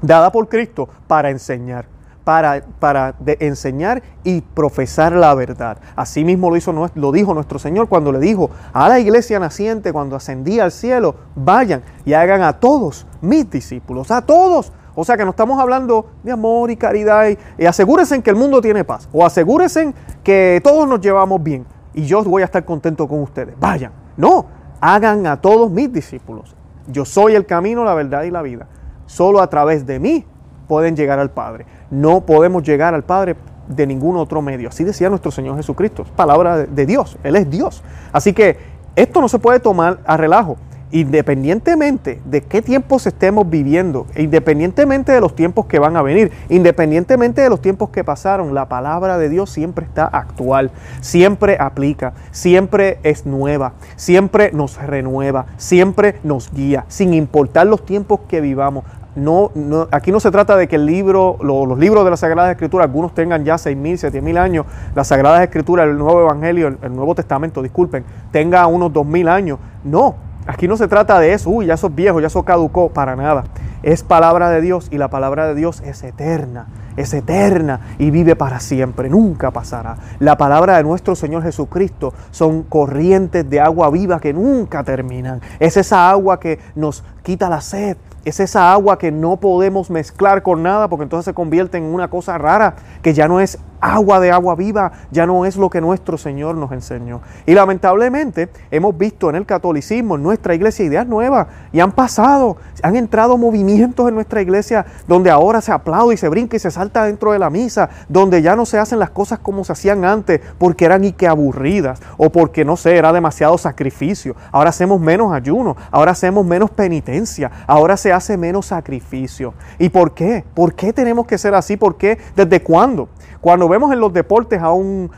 dada 0.00 0.30
por 0.30 0.48
Cristo 0.48 0.88
para 1.06 1.30
enseñar. 1.30 1.86
Para, 2.24 2.62
para 2.78 3.16
enseñar 3.40 4.00
y 4.22 4.42
profesar 4.42 5.12
la 5.12 5.34
verdad. 5.34 5.78
Así 5.96 6.22
mismo 6.22 6.50
lo, 6.50 6.56
hizo, 6.56 6.72
lo 6.94 7.10
dijo 7.10 7.34
nuestro 7.34 7.58
Señor 7.58 7.88
cuando 7.88 8.12
le 8.12 8.20
dijo 8.20 8.48
a 8.72 8.88
la 8.88 9.00
iglesia 9.00 9.40
naciente, 9.40 9.92
cuando 9.92 10.14
ascendía 10.14 10.62
al 10.62 10.70
cielo, 10.70 11.16
vayan 11.34 11.82
y 12.04 12.12
hagan 12.12 12.42
a 12.42 12.60
todos 12.60 13.08
mis 13.22 13.50
discípulos, 13.50 14.12
a 14.12 14.22
todos 14.22 14.72
o 14.94 15.04
sea 15.04 15.16
que 15.16 15.24
no 15.24 15.30
estamos 15.30 15.58
hablando 15.58 16.06
de 16.22 16.32
amor 16.32 16.70
y 16.70 16.76
caridad 16.76 17.26
y, 17.58 17.64
asegúrense 17.64 18.20
que 18.22 18.30
el 18.30 18.36
mundo 18.36 18.60
tiene 18.60 18.84
paz 18.84 19.08
o 19.12 19.24
asegúrense 19.24 19.94
que 20.22 20.60
todos 20.62 20.86
nos 20.88 21.00
llevamos 21.00 21.42
bien 21.42 21.66
y 21.94 22.04
yo 22.04 22.22
voy 22.24 22.42
a 22.42 22.46
estar 22.46 22.64
contento 22.64 23.06
con 23.08 23.20
ustedes. 23.20 23.54
Vayan, 23.58 23.92
no, 24.16 24.46
hagan 24.80 25.26
a 25.26 25.40
todos 25.40 25.70
mis 25.70 25.92
discípulos. 25.92 26.54
Yo 26.88 27.04
soy 27.04 27.34
el 27.34 27.46
camino, 27.46 27.84
la 27.84 27.94
verdad 27.94 28.24
y 28.24 28.30
la 28.30 28.42
vida. 28.42 28.66
Solo 29.06 29.40
a 29.40 29.48
través 29.48 29.86
de 29.86 29.98
mí 29.98 30.24
pueden 30.66 30.96
llegar 30.96 31.18
al 31.18 31.30
Padre. 31.30 31.66
No 31.90 32.22
podemos 32.22 32.62
llegar 32.62 32.94
al 32.94 33.04
Padre 33.04 33.36
de 33.68 33.86
ningún 33.86 34.16
otro 34.16 34.42
medio. 34.42 34.68
Así 34.68 34.84
decía 34.84 35.08
nuestro 35.08 35.30
Señor 35.30 35.56
Jesucristo. 35.56 36.04
Palabra 36.16 36.58
de 36.58 36.86
Dios. 36.86 37.18
Él 37.22 37.36
es 37.36 37.48
Dios. 37.48 37.82
Así 38.12 38.32
que 38.32 38.58
esto 38.96 39.20
no 39.20 39.28
se 39.28 39.38
puede 39.38 39.60
tomar 39.60 40.00
a 40.04 40.16
relajo 40.16 40.56
independientemente 40.92 42.20
de 42.24 42.42
qué 42.42 42.62
tiempos 42.62 43.06
estemos 43.06 43.48
viviendo, 43.48 44.06
independientemente 44.16 45.10
de 45.10 45.20
los 45.20 45.34
tiempos 45.34 45.66
que 45.66 45.78
van 45.78 45.96
a 45.96 46.02
venir, 46.02 46.30
independientemente 46.50 47.40
de 47.40 47.48
los 47.48 47.60
tiempos 47.60 47.88
que 47.88 48.04
pasaron, 48.04 48.54
la 48.54 48.68
palabra 48.68 49.18
de 49.18 49.30
Dios 49.30 49.50
siempre 49.50 49.86
está 49.86 50.04
actual, 50.04 50.70
siempre 51.00 51.56
aplica, 51.58 52.12
siempre 52.30 52.98
es 53.02 53.26
nueva, 53.26 53.72
siempre 53.96 54.52
nos 54.52 54.80
renueva, 54.80 55.46
siempre 55.56 56.16
nos 56.22 56.52
guía, 56.52 56.84
sin 56.88 57.14
importar 57.14 57.66
los 57.66 57.84
tiempos 57.84 58.20
que 58.28 58.40
vivamos. 58.40 58.84
No, 59.14 59.50
aquí 59.90 60.10
no 60.10 60.20
se 60.20 60.30
trata 60.30 60.56
de 60.56 60.68
que 60.68 60.76
el 60.76 60.86
libro, 60.86 61.36
los 61.42 61.78
libros 61.78 62.02
de 62.04 62.10
la 62.10 62.16
Sagrada 62.16 62.50
Escritura, 62.50 62.84
algunos 62.84 63.14
tengan 63.14 63.44
ya 63.44 63.56
6.000, 63.56 64.10
7.000 64.10 64.38
años, 64.38 64.66
la 64.94 65.04
Sagrada 65.04 65.42
Escritura, 65.42 65.84
el 65.84 65.98
Nuevo 65.98 66.22
Evangelio, 66.22 66.68
el, 66.68 66.78
el 66.82 66.96
Nuevo 66.96 67.14
Testamento, 67.14 67.62
disculpen, 67.62 68.04
tenga 68.30 68.66
unos 68.66 68.90
2.000 68.90 69.28
años. 69.28 69.58
No, 69.84 70.14
Aquí 70.46 70.66
no 70.66 70.76
se 70.76 70.88
trata 70.88 71.20
de 71.20 71.32
eso, 71.32 71.50
uy, 71.50 71.66
ya 71.66 71.76
sos 71.76 71.94
viejo, 71.94 72.20
ya 72.20 72.28
sos 72.28 72.44
caducó, 72.44 72.88
para 72.88 73.14
nada. 73.14 73.44
Es 73.82 74.02
palabra 74.02 74.50
de 74.50 74.60
Dios 74.60 74.88
y 74.90 74.98
la 74.98 75.08
palabra 75.08 75.46
de 75.46 75.54
Dios 75.54 75.80
es 75.84 76.02
eterna, 76.02 76.66
es 76.96 77.14
eterna 77.14 77.80
y 77.98 78.10
vive 78.10 78.36
para 78.36 78.60
siempre, 78.60 79.08
nunca 79.08 79.50
pasará. 79.50 79.96
La 80.18 80.36
palabra 80.36 80.76
de 80.76 80.84
nuestro 80.84 81.16
Señor 81.16 81.42
Jesucristo 81.42 82.12
son 82.30 82.62
corrientes 82.62 83.48
de 83.48 83.60
agua 83.60 83.90
viva 83.90 84.20
que 84.20 84.32
nunca 84.32 84.84
terminan. 84.84 85.40
Es 85.58 85.76
esa 85.76 86.10
agua 86.10 86.38
que 86.38 86.60
nos 86.74 87.04
quita 87.22 87.48
la 87.48 87.60
sed, 87.60 87.96
es 88.24 88.38
esa 88.38 88.72
agua 88.72 88.98
que 88.98 89.10
no 89.10 89.38
podemos 89.38 89.90
mezclar 89.90 90.42
con 90.42 90.62
nada 90.62 90.88
porque 90.88 91.04
entonces 91.04 91.24
se 91.24 91.34
convierte 91.34 91.78
en 91.78 91.84
una 91.84 92.08
cosa 92.08 92.38
rara 92.38 92.76
que 93.02 93.14
ya 93.14 93.26
no 93.26 93.40
es 93.40 93.58
agua 93.82 94.20
de 94.20 94.30
agua 94.30 94.54
viva 94.54 94.92
ya 95.10 95.26
no 95.26 95.44
es 95.44 95.56
lo 95.56 95.68
que 95.68 95.80
nuestro 95.80 96.16
Señor 96.16 96.54
nos 96.54 96.72
enseñó. 96.72 97.20
Y 97.44 97.52
lamentablemente 97.52 98.48
hemos 98.70 98.96
visto 98.96 99.28
en 99.28 99.36
el 99.36 99.44
catolicismo, 99.44 100.14
en 100.14 100.22
nuestra 100.22 100.54
iglesia, 100.54 100.86
ideas 100.86 101.06
nuevas 101.06 101.48
y 101.72 101.80
han 101.80 101.92
pasado, 101.92 102.56
han 102.82 102.96
entrado 102.96 103.36
movimientos 103.36 104.08
en 104.08 104.14
nuestra 104.14 104.40
iglesia 104.40 104.86
donde 105.08 105.30
ahora 105.30 105.60
se 105.60 105.72
aplaude 105.72 106.14
y 106.14 106.16
se 106.16 106.28
brinca 106.28 106.56
y 106.56 106.60
se 106.60 106.70
salta 106.70 107.04
dentro 107.04 107.32
de 107.32 107.40
la 107.40 107.50
misa, 107.50 107.90
donde 108.08 108.40
ya 108.40 108.54
no 108.54 108.64
se 108.64 108.78
hacen 108.78 109.00
las 109.00 109.10
cosas 109.10 109.40
como 109.40 109.64
se 109.64 109.72
hacían 109.72 110.04
antes 110.04 110.40
porque 110.58 110.84
eran 110.84 111.04
y 111.04 111.12
que 111.12 111.26
aburridas 111.26 112.00
o 112.16 112.30
porque 112.30 112.64
no 112.64 112.76
sé, 112.76 112.96
era 112.96 113.12
demasiado 113.12 113.58
sacrificio. 113.58 114.36
Ahora 114.52 114.70
hacemos 114.70 115.00
menos 115.00 115.32
ayuno, 115.32 115.76
ahora 115.90 116.12
hacemos 116.12 116.46
menos 116.46 116.70
penitencia, 116.70 117.50
ahora 117.66 117.96
se 117.96 118.12
hace 118.12 118.36
menos 118.36 118.66
sacrificio. 118.66 119.54
¿Y 119.78 119.88
por 119.88 120.14
qué? 120.14 120.44
¿Por 120.54 120.74
qué 120.74 120.92
tenemos 120.92 121.26
que 121.26 121.36
ser 121.36 121.54
así? 121.54 121.76
¿Por 121.76 121.96
qué? 121.96 122.18
¿Desde 122.36 122.62
cuándo? 122.62 123.08
Cuando 123.40 123.68
vemos 123.72 123.92
en 123.92 124.00
los 124.00 124.12
deportes 124.12 124.60
a 124.62 124.70
un 124.72 125.10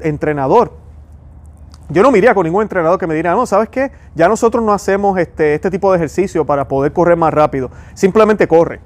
entrenador, 0.00 0.72
yo 1.88 2.02
no 2.02 2.10
me 2.10 2.34
con 2.34 2.44
ningún 2.44 2.62
entrenador 2.62 2.98
que 2.98 3.06
me 3.06 3.14
diga, 3.14 3.32
no, 3.32 3.46
¿sabes 3.46 3.68
qué? 3.68 3.92
Ya 4.14 4.28
nosotros 4.28 4.64
no 4.64 4.72
hacemos 4.72 5.18
este, 5.18 5.54
este 5.54 5.70
tipo 5.70 5.92
de 5.92 5.98
ejercicio 5.98 6.44
para 6.44 6.66
poder 6.66 6.92
correr 6.92 7.16
más 7.16 7.32
rápido. 7.32 7.70
Simplemente 7.94 8.48
corre. 8.48 8.80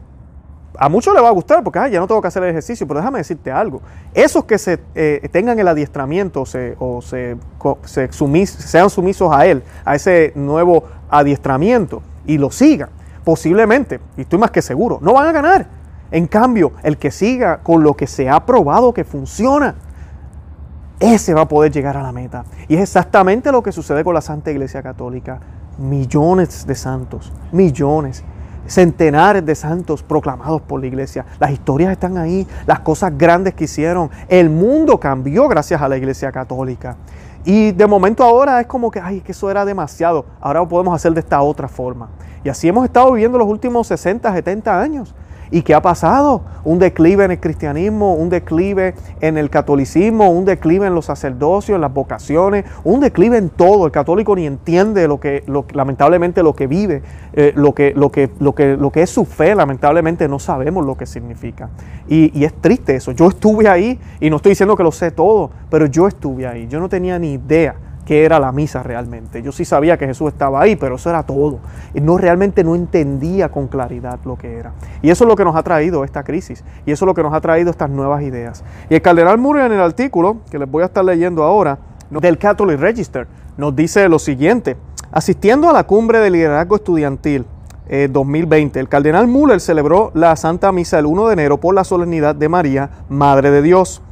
A 0.76 0.88
muchos 0.88 1.14
les 1.14 1.22
va 1.22 1.28
a 1.28 1.32
gustar 1.32 1.64
porque 1.64 1.78
ya 1.90 1.98
no 1.98 2.06
tengo 2.06 2.20
que 2.20 2.28
hacer 2.28 2.42
el 2.42 2.50
ejercicio, 2.50 2.86
pero 2.86 3.00
déjame 3.00 3.18
decirte 3.18 3.50
algo. 3.50 3.80
Esos 4.12 4.44
que 4.44 4.58
se 4.58 4.80
eh, 4.94 5.28
tengan 5.32 5.58
el 5.58 5.68
adiestramiento 5.68 6.42
o 6.42 6.46
se, 7.02 7.36
sean 7.84 8.90
sumisos 8.90 9.32
a 9.32 9.46
él, 9.46 9.62
a 9.84 9.94
ese 9.94 10.32
nuevo 10.34 10.84
adiestramiento 11.08 12.02
y 12.26 12.38
lo 12.38 12.50
sigan, 12.50 12.90
posiblemente, 13.24 14.00
y 14.16 14.22
estoy 14.22 14.38
más 14.38 14.50
que 14.50 14.62
seguro, 14.62 14.98
no 15.00 15.14
van 15.14 15.28
a 15.28 15.32
ganar. 15.32 15.79
En 16.10 16.26
cambio, 16.26 16.72
el 16.82 16.98
que 16.98 17.10
siga 17.10 17.58
con 17.58 17.82
lo 17.82 17.94
que 17.94 18.06
se 18.06 18.28
ha 18.28 18.44
probado 18.44 18.92
que 18.92 19.04
funciona, 19.04 19.76
ese 20.98 21.34
va 21.34 21.42
a 21.42 21.48
poder 21.48 21.72
llegar 21.72 21.96
a 21.96 22.02
la 22.02 22.12
meta. 22.12 22.44
Y 22.68 22.74
es 22.76 22.82
exactamente 22.82 23.52
lo 23.52 23.62
que 23.62 23.72
sucede 23.72 24.04
con 24.04 24.14
la 24.14 24.20
Santa 24.20 24.50
Iglesia 24.50 24.82
Católica. 24.82 25.40
Millones 25.78 26.66
de 26.66 26.74
santos, 26.74 27.32
millones, 27.52 28.22
centenares 28.66 29.44
de 29.44 29.54
santos 29.54 30.02
proclamados 30.02 30.60
por 30.62 30.80
la 30.80 30.86
iglesia. 30.86 31.24
Las 31.38 31.50
historias 31.52 31.92
están 31.92 32.18
ahí, 32.18 32.46
las 32.66 32.80
cosas 32.80 33.16
grandes 33.16 33.54
que 33.54 33.64
hicieron. 33.64 34.10
El 34.28 34.50
mundo 34.50 35.00
cambió 35.00 35.48
gracias 35.48 35.80
a 35.80 35.88
la 35.88 35.96
Iglesia 35.96 36.30
Católica. 36.32 36.96
Y 37.44 37.72
de 37.72 37.86
momento 37.86 38.22
ahora 38.22 38.60
es 38.60 38.66
como 38.66 38.90
que, 38.90 39.00
ay, 39.00 39.20
que 39.20 39.32
eso 39.32 39.50
era 39.50 39.64
demasiado. 39.64 40.26
Ahora 40.40 40.60
lo 40.60 40.68
podemos 40.68 40.94
hacer 40.94 41.12
de 41.14 41.20
esta 41.20 41.40
otra 41.40 41.68
forma. 41.68 42.10
Y 42.44 42.48
así 42.48 42.68
hemos 42.68 42.84
estado 42.84 43.12
viviendo 43.12 43.38
los 43.38 43.48
últimos 43.48 43.86
60, 43.86 44.32
70 44.32 44.80
años. 44.80 45.14
¿Y 45.50 45.62
qué 45.62 45.74
ha 45.74 45.82
pasado? 45.82 46.42
Un 46.62 46.78
declive 46.78 47.24
en 47.24 47.32
el 47.32 47.40
cristianismo, 47.40 48.14
un 48.14 48.28
declive 48.28 48.94
en 49.20 49.36
el 49.36 49.50
catolicismo, 49.50 50.30
un 50.30 50.44
declive 50.44 50.86
en 50.86 50.94
los 50.94 51.06
sacerdocios, 51.06 51.74
en 51.74 51.80
las 51.80 51.92
vocaciones, 51.92 52.64
un 52.84 53.00
declive 53.00 53.36
en 53.36 53.48
todo. 53.48 53.86
El 53.86 53.92
católico 53.92 54.36
ni 54.36 54.46
entiende 54.46 55.08
lo 55.08 55.18
que, 55.18 55.42
lamentablemente, 55.72 56.42
lo 56.42 56.54
que 56.54 56.68
vive, 56.68 57.02
eh, 57.32 57.52
lo, 57.56 57.74
que, 57.74 57.92
lo, 57.96 58.12
que, 58.12 58.30
lo, 58.38 58.54
que, 58.54 58.76
lo 58.76 58.90
que 58.90 59.02
es 59.02 59.10
su 59.10 59.24
fe, 59.24 59.54
lamentablemente 59.54 60.28
no 60.28 60.38
sabemos 60.38 60.86
lo 60.86 60.96
que 60.96 61.06
significa. 61.06 61.70
Y, 62.08 62.38
y 62.38 62.44
es 62.44 62.54
triste 62.54 62.94
eso. 62.94 63.10
Yo 63.12 63.28
estuve 63.28 63.68
ahí 63.68 63.98
y 64.20 64.30
no 64.30 64.36
estoy 64.36 64.50
diciendo 64.50 64.76
que 64.76 64.84
lo 64.84 64.92
sé 64.92 65.10
todo, 65.10 65.50
pero 65.68 65.86
yo 65.86 66.06
estuve 66.06 66.46
ahí. 66.46 66.68
Yo 66.68 66.78
no 66.78 66.88
tenía 66.88 67.18
ni 67.18 67.32
idea 67.32 67.74
qué 68.10 68.24
era 68.24 68.40
la 68.40 68.50
misa 68.50 68.82
realmente. 68.82 69.40
Yo 69.40 69.52
sí 69.52 69.64
sabía 69.64 69.96
que 69.96 70.04
Jesús 70.04 70.32
estaba 70.32 70.60
ahí, 70.60 70.74
pero 70.74 70.96
eso 70.96 71.08
era 71.08 71.22
todo. 71.22 71.60
Y 71.94 72.00
no 72.00 72.18
realmente 72.18 72.64
no 72.64 72.74
entendía 72.74 73.50
con 73.50 73.68
claridad 73.68 74.18
lo 74.24 74.34
que 74.36 74.52
era. 74.52 74.72
Y 75.00 75.10
eso 75.10 75.22
es 75.22 75.28
lo 75.28 75.36
que 75.36 75.44
nos 75.44 75.54
ha 75.54 75.62
traído 75.62 76.02
esta 76.02 76.24
crisis. 76.24 76.64
Y 76.84 76.90
eso 76.90 77.04
es 77.04 77.06
lo 77.06 77.14
que 77.14 77.22
nos 77.22 77.32
ha 77.32 77.40
traído 77.40 77.70
estas 77.70 77.88
nuevas 77.88 78.24
ideas. 78.24 78.64
Y 78.88 78.96
el 78.96 79.00
cardenal 79.00 79.38
Murray 79.38 79.66
en 79.66 79.74
el 79.74 79.80
artículo, 79.80 80.38
que 80.50 80.58
les 80.58 80.68
voy 80.68 80.82
a 80.82 80.86
estar 80.86 81.04
leyendo 81.04 81.44
ahora, 81.44 81.78
del 82.10 82.36
Catholic 82.36 82.80
Register, 82.80 83.28
nos 83.56 83.76
dice 83.76 84.08
lo 84.08 84.18
siguiente. 84.18 84.76
Asistiendo 85.12 85.70
a 85.70 85.72
la 85.72 85.84
cumbre 85.84 86.18
de 86.18 86.30
liderazgo 86.30 86.74
estudiantil 86.74 87.46
2020, 88.10 88.76
eh, 88.76 88.82
el 88.82 88.88
cardenal 88.88 89.28
Müller 89.28 89.60
celebró 89.60 90.10
la 90.14 90.34
Santa 90.34 90.72
Misa 90.72 90.98
el 90.98 91.06
1 91.06 91.28
de 91.28 91.32
enero 91.34 91.60
por 91.60 91.76
la 91.76 91.84
solemnidad 91.84 92.34
de 92.34 92.48
María, 92.48 92.90
Madre 93.08 93.52
de 93.52 93.62
Dios. 93.62 94.02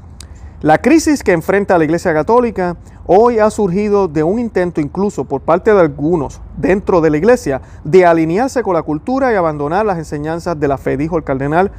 La 0.61 0.79
crisis 0.79 1.23
que 1.23 1.31
enfrenta 1.31 1.79
la 1.79 1.85
Iglesia 1.85 2.13
Católica 2.13 2.77
hoy 3.11 3.39
ha 3.39 3.51
surgido 3.51 4.07
de 4.07 4.23
un 4.23 4.39
intento 4.39 4.83
incluso 4.83 5.25
por 5.25 5.41
parte 5.41 5.73
de 5.73 5.81
algunos 5.81 6.43
dentro 6.59 7.01
de 7.01 7.09
la 7.09 7.17
Iglesia 7.17 7.63
de 7.83 8.05
alinearse 8.05 8.63
con 8.63 8.75
la 8.75 8.83
cultura 8.83 9.33
y 9.33 9.35
abandonar 9.35 9.87
las 9.87 9.97
enseñanzas 9.97 10.61
de 10.61 10.69
la 10.69 10.77
fe, 10.77 10.99
dijo 10.99 11.17
el 11.17 11.25
cardenal 11.25 11.73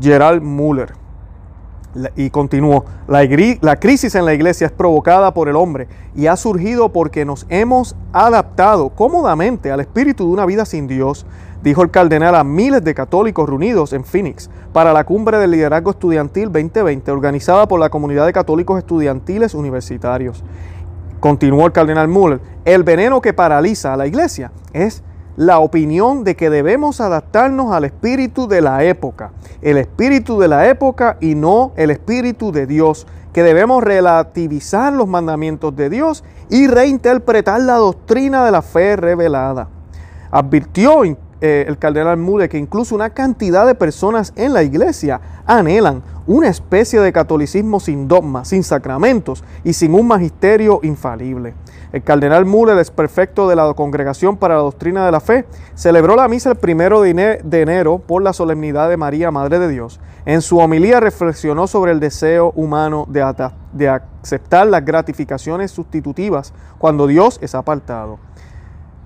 Gerald 0.00 0.42
Müller. 0.42 0.94
Y 2.16 2.30
continuó, 2.30 2.84
la, 3.08 3.28
la, 3.60 3.76
crisis 3.76 4.14
en 4.14 4.24
la 4.24 4.32
iglesia 4.32 4.68
es 4.68 4.72
provocada 4.72 5.34
por 5.34 5.48
el 5.48 5.56
hombre 5.56 5.88
y 6.14 6.28
ha 6.28 6.36
surgido 6.36 6.90
porque 6.92 7.24
nos 7.24 7.46
hemos 7.48 7.96
adaptado 8.12 8.90
cómodamente 8.90 9.72
al 9.72 9.80
espíritu 9.80 10.24
de 10.24 10.32
una 10.32 10.46
vida 10.46 10.64
sin 10.64 10.86
Dios, 10.86 11.26
dijo 11.64 11.82
el 11.82 11.90
cardenal 11.90 12.36
a 12.36 12.44
miles 12.44 12.84
de 12.84 12.94
católicos 12.94 13.48
reunidos 13.48 13.92
en 13.92 14.04
Phoenix 14.04 14.48
para 14.72 14.92
la 14.92 15.02
cumbre 15.02 15.38
del 15.38 15.50
liderazgo 15.50 15.90
estudiantil 15.90 16.52
2020 16.52 17.10
organizada 17.10 17.66
por 17.66 17.80
la 17.80 17.90
comunidad 17.90 18.24
de 18.24 18.32
católicos 18.32 18.78
estudiantiles 18.78 19.54
universitarios. 19.54 20.44
Continuó 21.20 21.66
el 21.66 21.72
cardenal 21.72 22.08
Muller, 22.08 22.40
el 22.64 22.82
veneno 22.82 23.20
que 23.20 23.34
paraliza 23.34 23.92
a 23.92 23.96
la 23.98 24.06
iglesia 24.06 24.52
es 24.72 25.02
la 25.36 25.58
opinión 25.58 26.24
de 26.24 26.34
que 26.34 26.50
debemos 26.50 27.00
adaptarnos 27.00 27.72
al 27.72 27.84
espíritu 27.84 28.48
de 28.48 28.62
la 28.62 28.84
época, 28.84 29.32
el 29.60 29.76
espíritu 29.76 30.40
de 30.40 30.48
la 30.48 30.68
época 30.68 31.18
y 31.20 31.34
no 31.34 31.72
el 31.76 31.90
espíritu 31.90 32.52
de 32.52 32.66
Dios, 32.66 33.06
que 33.32 33.42
debemos 33.42 33.84
relativizar 33.84 34.92
los 34.92 35.06
mandamientos 35.06 35.76
de 35.76 35.88
Dios 35.90 36.24
y 36.48 36.66
reinterpretar 36.66 37.60
la 37.60 37.76
doctrina 37.76 38.44
de 38.44 38.50
la 38.50 38.62
fe 38.62 38.96
revelada. 38.96 39.68
Advirtió 40.30 41.04
eh, 41.40 41.64
el 41.66 41.78
cardenal 41.78 42.16
Mude 42.16 42.48
que 42.48 42.58
incluso 42.58 42.94
una 42.94 43.10
cantidad 43.10 43.66
de 43.66 43.74
personas 43.74 44.32
en 44.36 44.52
la 44.52 44.62
iglesia 44.62 45.20
anhelan 45.46 46.02
una 46.26 46.48
especie 46.48 47.00
de 47.00 47.12
catolicismo 47.12 47.80
sin 47.80 48.06
dogma, 48.06 48.44
sin 48.44 48.62
sacramentos 48.62 49.42
y 49.64 49.72
sin 49.72 49.94
un 49.94 50.06
magisterio 50.06 50.80
infalible. 50.82 51.54
El 51.92 52.04
cardenal 52.04 52.46
Müller, 52.46 52.84
perfecto 52.94 53.48
de 53.48 53.56
la 53.56 53.74
Congregación 53.74 54.36
para 54.36 54.54
la 54.54 54.60
Doctrina 54.60 55.04
de 55.04 55.10
la 55.10 55.18
Fe, 55.18 55.44
celebró 55.74 56.14
la 56.14 56.28
misa 56.28 56.50
el 56.50 56.56
primero 56.56 57.00
de 57.00 57.40
enero 57.50 57.98
por 57.98 58.22
la 58.22 58.32
solemnidad 58.32 58.88
de 58.88 58.96
María, 58.96 59.32
Madre 59.32 59.58
de 59.58 59.68
Dios. 59.68 59.98
En 60.24 60.40
su 60.40 60.58
homilía 60.58 61.00
reflexionó 61.00 61.66
sobre 61.66 61.90
el 61.90 61.98
deseo 61.98 62.52
humano 62.54 63.06
de, 63.08 63.26
de 63.72 63.88
aceptar 63.88 64.68
las 64.68 64.84
gratificaciones 64.84 65.72
sustitutivas 65.72 66.52
cuando 66.78 67.08
Dios 67.08 67.40
es 67.42 67.56
apartado. 67.56 68.18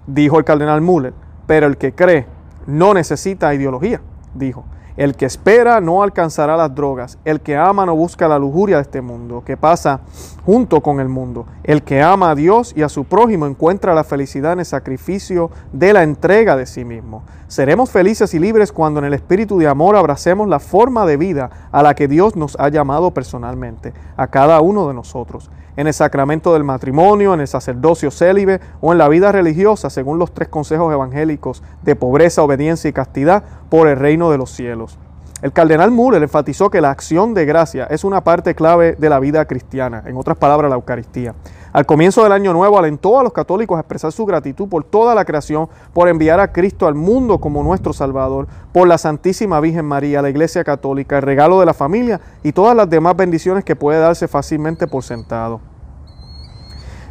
Dijo 0.06 0.38
el 0.38 0.44
cardenal 0.44 0.82
Müller, 0.82 1.14
pero 1.46 1.66
el 1.66 1.76
que 1.76 1.92
cree 1.92 2.26
no 2.66 2.94
necesita 2.94 3.54
ideología, 3.54 4.00
dijo. 4.34 4.64
El 4.96 5.16
que 5.16 5.26
espera 5.26 5.80
no 5.80 6.04
alcanzará 6.04 6.56
las 6.56 6.72
drogas. 6.72 7.18
El 7.24 7.40
que 7.40 7.56
ama 7.56 7.84
no 7.84 7.96
busca 7.96 8.28
la 8.28 8.38
lujuria 8.38 8.76
de 8.76 8.82
este 8.82 9.00
mundo, 9.00 9.42
que 9.44 9.56
pasa 9.56 10.02
junto 10.46 10.82
con 10.82 11.00
el 11.00 11.08
mundo. 11.08 11.46
El 11.64 11.82
que 11.82 12.00
ama 12.00 12.30
a 12.30 12.34
Dios 12.36 12.72
y 12.76 12.82
a 12.82 12.88
su 12.88 13.02
prójimo 13.02 13.46
encuentra 13.46 13.92
la 13.92 14.04
felicidad 14.04 14.52
en 14.52 14.60
el 14.60 14.64
sacrificio 14.64 15.50
de 15.72 15.92
la 15.92 16.04
entrega 16.04 16.54
de 16.56 16.66
sí 16.66 16.84
mismo. 16.84 17.24
Seremos 17.48 17.90
felices 17.90 18.34
y 18.34 18.38
libres 18.38 18.70
cuando 18.70 19.00
en 19.00 19.06
el 19.06 19.14
espíritu 19.14 19.58
de 19.58 19.66
amor 19.66 19.96
abracemos 19.96 20.46
la 20.46 20.60
forma 20.60 21.04
de 21.06 21.16
vida 21.16 21.50
a 21.72 21.82
la 21.82 21.94
que 21.94 22.06
Dios 22.06 22.36
nos 22.36 22.56
ha 22.60 22.68
llamado 22.68 23.10
personalmente, 23.10 23.92
a 24.16 24.28
cada 24.28 24.60
uno 24.60 24.86
de 24.86 24.94
nosotros 24.94 25.50
en 25.76 25.86
el 25.86 25.94
sacramento 25.94 26.52
del 26.52 26.64
matrimonio, 26.64 27.34
en 27.34 27.40
el 27.40 27.48
sacerdocio 27.48 28.10
célibe 28.10 28.60
o 28.80 28.92
en 28.92 28.98
la 28.98 29.08
vida 29.08 29.32
religiosa, 29.32 29.90
según 29.90 30.18
los 30.18 30.32
tres 30.32 30.48
consejos 30.48 30.92
evangélicos 30.92 31.62
de 31.82 31.96
pobreza, 31.96 32.42
obediencia 32.42 32.88
y 32.88 32.92
castidad 32.92 33.44
por 33.68 33.88
el 33.88 33.96
reino 33.96 34.30
de 34.30 34.38
los 34.38 34.50
cielos. 34.50 34.98
El 35.42 35.52
cardenal 35.52 35.90
Müller 35.90 36.22
enfatizó 36.22 36.70
que 36.70 36.80
la 36.80 36.90
acción 36.90 37.34
de 37.34 37.44
gracia 37.44 37.84
es 37.90 38.04
una 38.04 38.24
parte 38.24 38.54
clave 38.54 38.96
de 38.98 39.10
la 39.10 39.20
vida 39.20 39.44
cristiana, 39.44 40.02
en 40.06 40.16
otras 40.16 40.38
palabras, 40.38 40.70
la 40.70 40.76
Eucaristía. 40.76 41.34
Al 41.74 41.86
comienzo 41.86 42.22
del 42.22 42.30
año 42.30 42.52
nuevo 42.52 42.78
alentó 42.78 43.18
a 43.18 43.24
los 43.24 43.32
católicos 43.32 43.76
a 43.76 43.80
expresar 43.80 44.12
su 44.12 44.24
gratitud 44.24 44.68
por 44.68 44.84
toda 44.84 45.12
la 45.12 45.24
creación, 45.24 45.68
por 45.92 46.06
enviar 46.06 46.38
a 46.38 46.52
Cristo 46.52 46.86
al 46.86 46.94
mundo 46.94 47.40
como 47.40 47.64
nuestro 47.64 47.92
Salvador, 47.92 48.46
por 48.72 48.86
la 48.86 48.96
Santísima 48.96 49.58
Virgen 49.58 49.84
María, 49.84 50.22
la 50.22 50.30
Iglesia 50.30 50.62
Católica, 50.62 51.16
el 51.16 51.22
regalo 51.22 51.58
de 51.58 51.66
la 51.66 51.74
familia 51.74 52.20
y 52.44 52.52
todas 52.52 52.76
las 52.76 52.88
demás 52.88 53.16
bendiciones 53.16 53.64
que 53.64 53.74
puede 53.74 53.98
darse 53.98 54.28
fácilmente 54.28 54.86
por 54.86 55.02
sentado. 55.02 55.60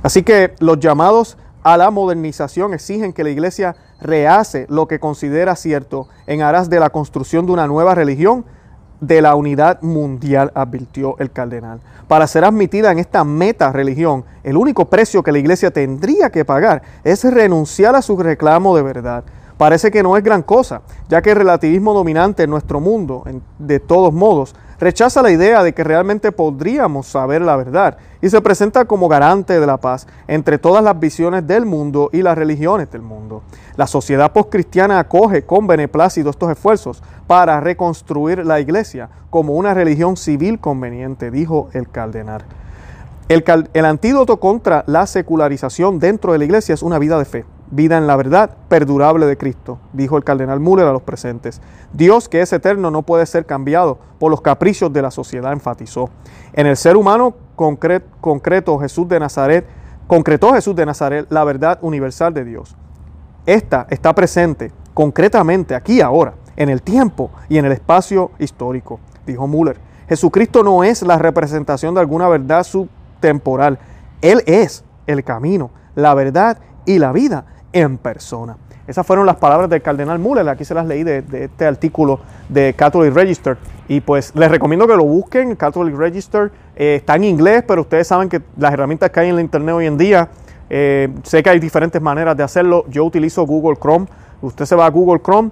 Así 0.01 0.24
que 0.24 0.55
los 0.60 0.79
llamados 0.79 1.38
a 1.62 1.75
la 1.75 1.91
modernización 1.91 2.74
exigen 2.74 3.12
que 3.12 3.25
la 3.25 3.32
Iglesia 3.32 3.75
rehace 4.00 4.65
lo 4.70 4.88
que 4.88 4.98
considera 4.98 5.58
cierto 5.58 6.08
en 6.25 6.41
aras 6.41 6.70
de 6.70 6.79
la 6.79 6.89
construcción 6.89 7.46
de 7.46 7.51
una 7.51 7.67
nueva 7.67 7.96
religión 7.96 8.46
de 9.08 9.22
la 9.22 9.36
unidad 9.36 9.82
mundial, 9.82 10.52
advirtió 10.56 11.18
el 11.20 11.32
cardenal. 11.32 11.80
Para 12.08 12.26
ser 12.26 12.46
admitida 12.46 12.92
en 12.92 13.00
esta 13.00 13.24
meta 13.24 13.72
religión, 13.72 14.24
el 14.44 14.56
único 14.56 14.86
precio 14.86 15.22
que 15.24 15.32
la 15.32 15.40
iglesia 15.40 15.72
tendría 15.72 16.30
que 16.30 16.46
pagar 16.46 16.82
es 17.04 17.24
renunciar 17.24 17.96
a 17.96 18.02
su 18.02 18.16
reclamo 18.18 18.76
de 18.76 18.82
verdad. 18.82 19.24
Parece 19.58 19.92
que 19.92 20.04
no 20.04 20.16
es 20.16 20.24
gran 20.24 20.42
cosa, 20.42 20.82
ya 21.10 21.22
que 21.22 21.32
el 21.32 21.38
relativismo 21.38 21.94
dominante 21.94 22.44
en 22.44 22.50
nuestro 22.50 22.80
mundo, 22.80 23.24
de 23.60 23.80
todos 23.80 24.14
modos, 24.14 24.56
rechaza 24.84 25.22
la 25.22 25.32
idea 25.32 25.63
de 25.63 25.74
que 25.74 25.84
realmente 25.84 26.32
podríamos 26.32 27.08
saber 27.08 27.42
la 27.42 27.56
verdad 27.56 27.98
y 28.22 28.30
se 28.30 28.42
presenta 28.42 28.86
como 28.86 29.08
garante 29.08 29.60
de 29.60 29.66
la 29.66 29.78
paz 29.78 30.08
entre 30.28 30.58
todas 30.58 30.84
las 30.84 31.00
visiones 31.00 31.48
del 31.48 31.66
mundo 31.66 32.10
y 32.12 32.22
las 32.22 32.38
religiones 32.38 32.92
del 32.92 33.02
mundo. 33.02 33.44
La 33.75 33.88
sociedad 33.88 34.32
postcristiana 34.32 35.00
acoge 35.00 35.44
con 35.44 35.68
beneplácito 35.68 36.30
estos 36.30 36.52
esfuerzos 36.52 37.02
para 37.28 37.60
reconstruir 37.60 38.46
la 38.46 38.60
iglesia 38.60 39.10
como 39.30 39.54
una 39.54 39.74
religión 39.74 40.18
civil 40.18 40.60
conveniente, 40.60 41.32
dijo 41.32 41.70
el 41.74 41.90
cardenal. 41.90 42.44
El, 43.30 43.44
el 43.74 43.86
antídoto 43.86 44.40
contra 44.40 44.84
la 44.86 45.08
secularización 45.08 46.00
dentro 46.00 46.34
de 46.34 46.40
la 46.40 46.46
iglesia 46.46 46.74
es 46.74 46.84
una 46.84 47.00
vida 47.00 47.18
de 47.18 47.25
fe 47.25 47.46
vida 47.74 47.98
en 47.98 48.06
la 48.06 48.15
verdad 48.15 48.51
perdurable 48.68 49.25
de 49.25 49.38
Cristo, 49.38 49.80
dijo 49.94 50.15
el 50.18 50.24
cardenal 50.24 50.60
Müller 50.60 50.86
a 50.86 50.92
los 50.92 51.01
presentes. 51.01 51.62
Dios 51.92 52.30
que 52.30 52.42
es 52.42 52.53
eterno 52.53 52.92
no 52.92 53.01
puede 53.01 53.25
ser 53.25 53.46
cambiado 53.46 53.98
por 54.20 54.30
los 54.30 54.42
caprichos 54.42 54.94
de 54.94 55.01
la 55.01 55.10
sociedad, 55.12 55.51
enfatizó. 55.51 56.10
En 56.53 56.68
el 56.68 56.77
ser 56.77 56.96
humano 56.96 57.34
concreto 57.56 58.77
Jesús 58.80 59.08
de 59.08 59.20
Nazaret, 59.20 59.65
concretó 60.08 60.53
Jesús 60.53 60.75
de 60.75 60.86
Nazaret 60.86 61.25
la 61.30 61.44
verdad 61.44 61.80
universal 61.82 62.34
de 62.34 62.46
Dios. 62.46 62.75
Esta 63.46 63.88
está 63.89 64.13
presente 64.13 64.72
concretamente 64.94 65.74
aquí 65.74 66.01
ahora, 66.01 66.36
en 66.56 66.70
el 66.70 66.84
tiempo 66.84 67.32
y 67.50 67.58
en 67.58 67.65
el 67.65 67.72
espacio 67.72 68.32
histórico, 68.38 69.00
dijo 69.25 69.48
Müller. 69.48 69.80
Jesucristo 70.08 70.63
no 70.63 70.84
es 70.84 71.01
la 71.01 71.18
representación 71.18 71.96
de 71.96 72.01
alguna 72.01 72.27
verdad 72.27 72.63
subtemporal. 72.63 73.80
Él 74.22 74.44
es 74.46 74.84
el 75.08 75.24
camino, 75.24 75.72
la 75.96 76.13
verdad 76.13 76.60
y 76.86 77.00
la 77.00 77.12
vida 77.12 77.46
en 77.74 77.98
persona. 77.98 78.56
Esas 78.88 79.06
fueron 79.06 79.25
las 79.25 79.38
palabras 79.38 79.70
del 79.70 79.82
cardenal 79.82 80.20
Müller, 80.20 80.48
aquí 80.50 80.65
se 80.65 80.74
las 80.74 80.86
leí 80.86 81.03
de, 81.03 81.24
este 81.32 81.65
artículo 81.65 82.20
de 82.50 82.74
Catholic 82.74 83.13
Register. 83.13 83.58
Y 83.88 84.01
pues 84.01 84.34
les 84.36 84.50
recomiendo 84.50 84.88
que 84.88 84.96
lo 84.96 85.06
busquen, 85.06 85.56
Catholic 85.56 85.96
Register 85.96 86.51
eh, 86.75 86.96
está 86.96 87.15
en 87.15 87.24
inglés, 87.24 87.63
pero 87.68 87.82
ustedes 87.82 88.08
saben 88.08 88.30
que 88.30 88.42
las 88.58 88.74
herramientas 88.74 89.10
que 89.10 89.20
hay 89.22 89.30
en 89.30 89.36
la 89.36 89.42
internet 89.42 89.75
hoy 89.75 89.88
en 89.88 89.98
día, 89.98 90.30
eh, 90.70 91.10
sé 91.24 91.42
que 91.44 91.50
hay 91.50 91.60
diferentes 91.60 92.01
maneras 92.01 92.36
de 92.36 92.44
hacerlo. 92.44 92.86
Yo 92.89 93.06
utilizo 93.06 93.46
Google 93.46 93.77
Chrome. 93.77 94.08
Usted 94.42 94.65
se 94.65 94.75
va 94.75 94.86
a 94.86 94.89
Google 94.89 95.22
Chrome 95.22 95.51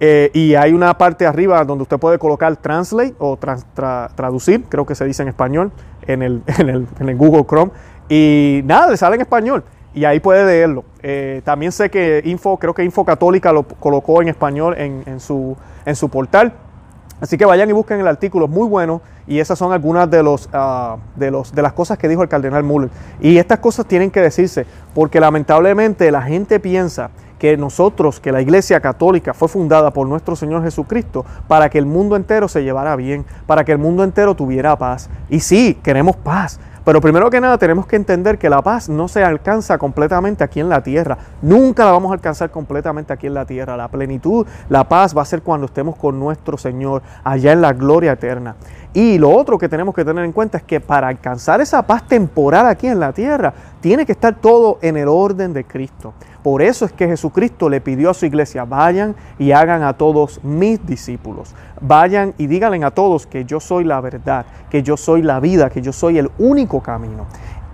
eh, 0.00 0.30
y 0.34 0.54
hay 0.54 0.72
una 0.72 0.98
parte 0.98 1.24
arriba 1.24 1.64
donde 1.64 1.82
usted 1.82 1.98
puede 1.98 2.18
colocar 2.18 2.56
translate 2.56 3.14
o 3.18 3.36
traducir, 3.36 4.64
creo 4.68 4.84
que 4.84 4.94
se 4.94 5.04
dice 5.04 5.22
en 5.22 5.28
español, 5.28 5.70
en 6.06 6.22
el, 6.22 6.42
en 6.58 6.68
el, 6.68 6.86
en 6.98 7.08
el 7.08 7.16
Google 7.16 7.44
Chrome. 7.44 7.70
Y 8.08 8.62
nada, 8.64 8.90
le 8.90 8.96
sale 8.96 9.14
en 9.14 9.22
español 9.22 9.64
y 9.96 10.04
ahí 10.04 10.20
puede 10.20 10.44
leerlo. 10.44 10.84
Eh, 11.02 11.40
también 11.42 11.72
sé 11.72 11.88
que 11.88 12.20
Info, 12.26 12.58
creo 12.58 12.74
que 12.74 12.84
Info 12.84 13.02
Católica 13.02 13.50
lo 13.50 13.62
colocó 13.62 14.20
en 14.20 14.28
español 14.28 14.76
en, 14.76 15.20
su, 15.20 15.56
portal. 16.12 16.52
Así 17.18 17.38
que 17.38 17.46
vayan 17.46 17.70
y 17.70 17.72
busquen 17.72 18.00
el 18.00 18.06
artículo, 18.06 18.46
muy 18.46 18.68
bueno. 18.68 19.00
Y 19.26 19.40
esas 19.40 19.58
son 19.58 19.72
algunas 19.72 20.10
de, 20.10 20.22
ah, 20.52 20.98
de, 21.16 21.62
las 21.62 21.72
cosas 21.72 21.96
que 21.96 22.08
dijo 22.08 22.22
el 22.22 22.28
cardenal 22.28 22.62
Müller. 22.62 22.90
Y 23.22 23.38
estas 23.38 23.58
cosas 23.58 23.86
tienen 23.86 24.10
que 24.10 24.20
decirse, 24.20 24.66
porque 24.94 25.18
lamentablemente 25.18 26.10
la 26.10 26.20
gente 26.20 26.60
piensa 26.60 27.08
que 27.38 27.56
nosotros, 27.56 28.20
que 28.20 28.32
la 28.32 28.42
Iglesia 28.42 28.80
Católica 28.80 29.32
fue 29.32 29.48
fundada 29.48 29.92
por 29.92 30.06
nuestro 30.06 30.36
Señor 30.36 30.62
Jesucristo 30.62 31.24
para 31.48 31.70
que 31.70 31.78
el 31.78 31.86
mundo 31.86 32.16
entero 32.16 32.48
se 32.48 32.64
llevara 32.64 32.96
bien, 32.96 33.24
para 33.46 33.64
que 33.64 33.72
el 33.72 33.78
mundo 33.78 34.04
entero 34.04 34.34
tuviera 34.34 34.76
paz. 34.76 35.08
Y 35.30 35.40
sí, 35.40 35.78
queremos 35.82 36.16
paz, 36.16 36.60
pero 36.86 37.00
primero 37.00 37.28
que 37.30 37.40
nada 37.40 37.58
tenemos 37.58 37.84
que 37.84 37.96
entender 37.96 38.38
que 38.38 38.48
la 38.48 38.62
paz 38.62 38.88
no 38.88 39.08
se 39.08 39.24
alcanza 39.24 39.76
completamente 39.76 40.44
aquí 40.44 40.60
en 40.60 40.68
la 40.68 40.84
tierra. 40.84 41.18
Nunca 41.42 41.84
la 41.84 41.90
vamos 41.90 42.12
a 42.12 42.14
alcanzar 42.14 42.52
completamente 42.52 43.12
aquí 43.12 43.26
en 43.26 43.34
la 43.34 43.44
tierra. 43.44 43.76
La 43.76 43.88
plenitud, 43.88 44.46
la 44.68 44.84
paz 44.84 45.12
va 45.16 45.22
a 45.22 45.24
ser 45.24 45.42
cuando 45.42 45.66
estemos 45.66 45.96
con 45.96 46.20
nuestro 46.20 46.56
Señor 46.56 47.02
allá 47.24 47.50
en 47.50 47.60
la 47.60 47.72
gloria 47.72 48.12
eterna. 48.12 48.54
Y 48.94 49.18
lo 49.18 49.30
otro 49.30 49.58
que 49.58 49.68
tenemos 49.68 49.96
que 49.96 50.04
tener 50.04 50.24
en 50.24 50.30
cuenta 50.30 50.58
es 50.58 50.62
que 50.62 50.78
para 50.78 51.08
alcanzar 51.08 51.60
esa 51.60 51.82
paz 51.82 52.06
temporal 52.06 52.66
aquí 52.66 52.86
en 52.86 53.00
la 53.00 53.12
tierra, 53.12 53.52
tiene 53.80 54.06
que 54.06 54.12
estar 54.12 54.36
todo 54.36 54.78
en 54.80 54.96
el 54.96 55.08
orden 55.08 55.52
de 55.52 55.64
Cristo. 55.64 56.14
Por 56.46 56.62
eso 56.62 56.84
es 56.84 56.92
que 56.92 57.08
Jesucristo 57.08 57.68
le 57.68 57.80
pidió 57.80 58.08
a 58.08 58.14
su 58.14 58.24
iglesia, 58.24 58.64
vayan 58.64 59.16
y 59.36 59.50
hagan 59.50 59.82
a 59.82 59.94
todos 59.94 60.38
mis 60.44 60.86
discípulos. 60.86 61.56
Vayan 61.80 62.34
y 62.38 62.46
díganle 62.46 62.84
a 62.84 62.92
todos 62.92 63.26
que 63.26 63.44
yo 63.44 63.58
soy 63.58 63.82
la 63.82 64.00
verdad, 64.00 64.46
que 64.70 64.84
yo 64.84 64.96
soy 64.96 65.22
la 65.22 65.40
vida, 65.40 65.70
que 65.70 65.82
yo 65.82 65.92
soy 65.92 66.18
el 66.18 66.30
único 66.38 66.80
camino. 66.80 67.26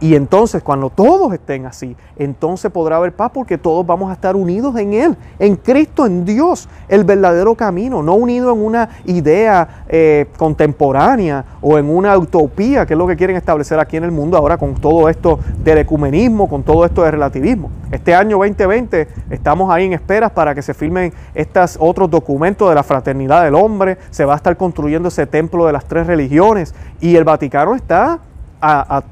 Y 0.02 0.16
entonces 0.16 0.64
cuando 0.64 0.90
todos 0.90 1.32
estén 1.32 1.64
así, 1.64 1.94
entonces 2.16 2.73
podrá 2.73 2.97
haber 2.97 3.12
paz 3.12 3.30
porque 3.32 3.56
todos 3.56 3.87
vamos 3.87 4.11
a 4.11 4.14
estar 4.14 4.35
unidos 4.35 4.76
en 4.76 4.94
Él, 4.94 5.16
en 5.38 5.54
Cristo, 5.54 6.06
en 6.06 6.25
Dios, 6.25 6.68
el 6.88 7.04
verdadero 7.04 7.54
camino, 7.54 8.02
no 8.02 8.14
unido 8.14 8.52
en 8.52 8.64
una 8.64 8.88
idea 9.04 9.85
eh, 9.88 10.26
contemporánea 10.37 11.44
o 11.61 11.78
en 11.78 11.88
una 11.88 12.18
utopía, 12.18 12.85
que 12.85 12.94
es 12.94 12.98
lo 12.98 13.07
que 13.07 13.14
quieren 13.14 13.37
establecer 13.37 13.79
aquí 13.79 13.96
en 13.96 14.03
el 14.03 14.11
mundo 14.11 14.37
ahora 14.37 14.59
con 14.59 14.74
todo 14.74 15.09
esto 15.09 15.38
del 15.62 15.79
ecumenismo, 15.79 16.48
con 16.48 16.64
todo 16.64 16.85
esto 16.85 17.05
del 17.05 17.12
relativismo. 17.12 17.70
Este 17.92 18.12
año 18.12 18.38
2020 18.38 19.07
estamos 19.31 19.70
ahí 19.70 19.85
en 19.85 19.92
esperas 19.92 20.33
para 20.33 20.53
que 20.53 20.62
se 20.62 20.74
firmen 20.74 21.12
estos 21.33 21.76
otros 21.79 22.11
documentos 22.11 22.68
de 22.68 22.74
la 22.74 22.83
fraternidad 22.83 23.44
del 23.44 23.55
hombre, 23.55 23.98
se 24.11 24.24
va 24.24 24.33
a 24.33 24.37
estar 24.37 24.57
construyendo 24.57 25.11
ese 25.11 25.29
templo 25.29 25.64
de 25.64 25.72
las 25.72 25.85
tres 25.85 26.09
religiones 26.09 26.74
y 27.00 27.14
el 27.14 27.22
Vaticano 27.22 27.76
está 27.76 28.18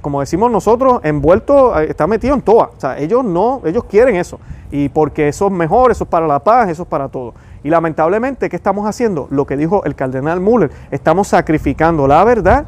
como 0.01 0.21
decimos 0.21 0.51
nosotros, 0.51 1.01
envuelto, 1.03 1.79
eh, 1.81 1.87
está 1.91 2.07
metido 2.07 2.35
en 2.35 2.43
toa. 2.43 2.71
O 2.77 2.81
sea, 2.81 2.99
ellos 2.99 3.25
no, 3.25 3.63
ellos 3.65 3.85
quieren 3.85 4.17
eso. 4.17 4.39
Y 4.71 4.89
porque 4.89 5.29
eso 5.29 5.47
es 5.47 5.53
mejor, 5.53 5.91
eso 5.91 6.05
es 6.05 6.11
para 6.11 6.27
la 6.27 6.39
paz, 6.39 6.69
eso 6.69 6.83
es 6.83 6.89
para 6.89 7.09
todo. 7.09 7.35
Y 7.65 7.71
lamentablemente, 7.71 8.49
¿qué 8.49 8.57
estamos 8.57 8.87
haciendo? 8.87 9.27
Lo 9.31 9.47
que 9.47 9.57
dijo 9.57 9.85
el 9.85 9.95
cardenal 9.95 10.41
Müller, 10.41 10.71
estamos 10.91 11.29
sacrificando 11.29 12.07
la 12.07 12.23
verdad 12.25 12.65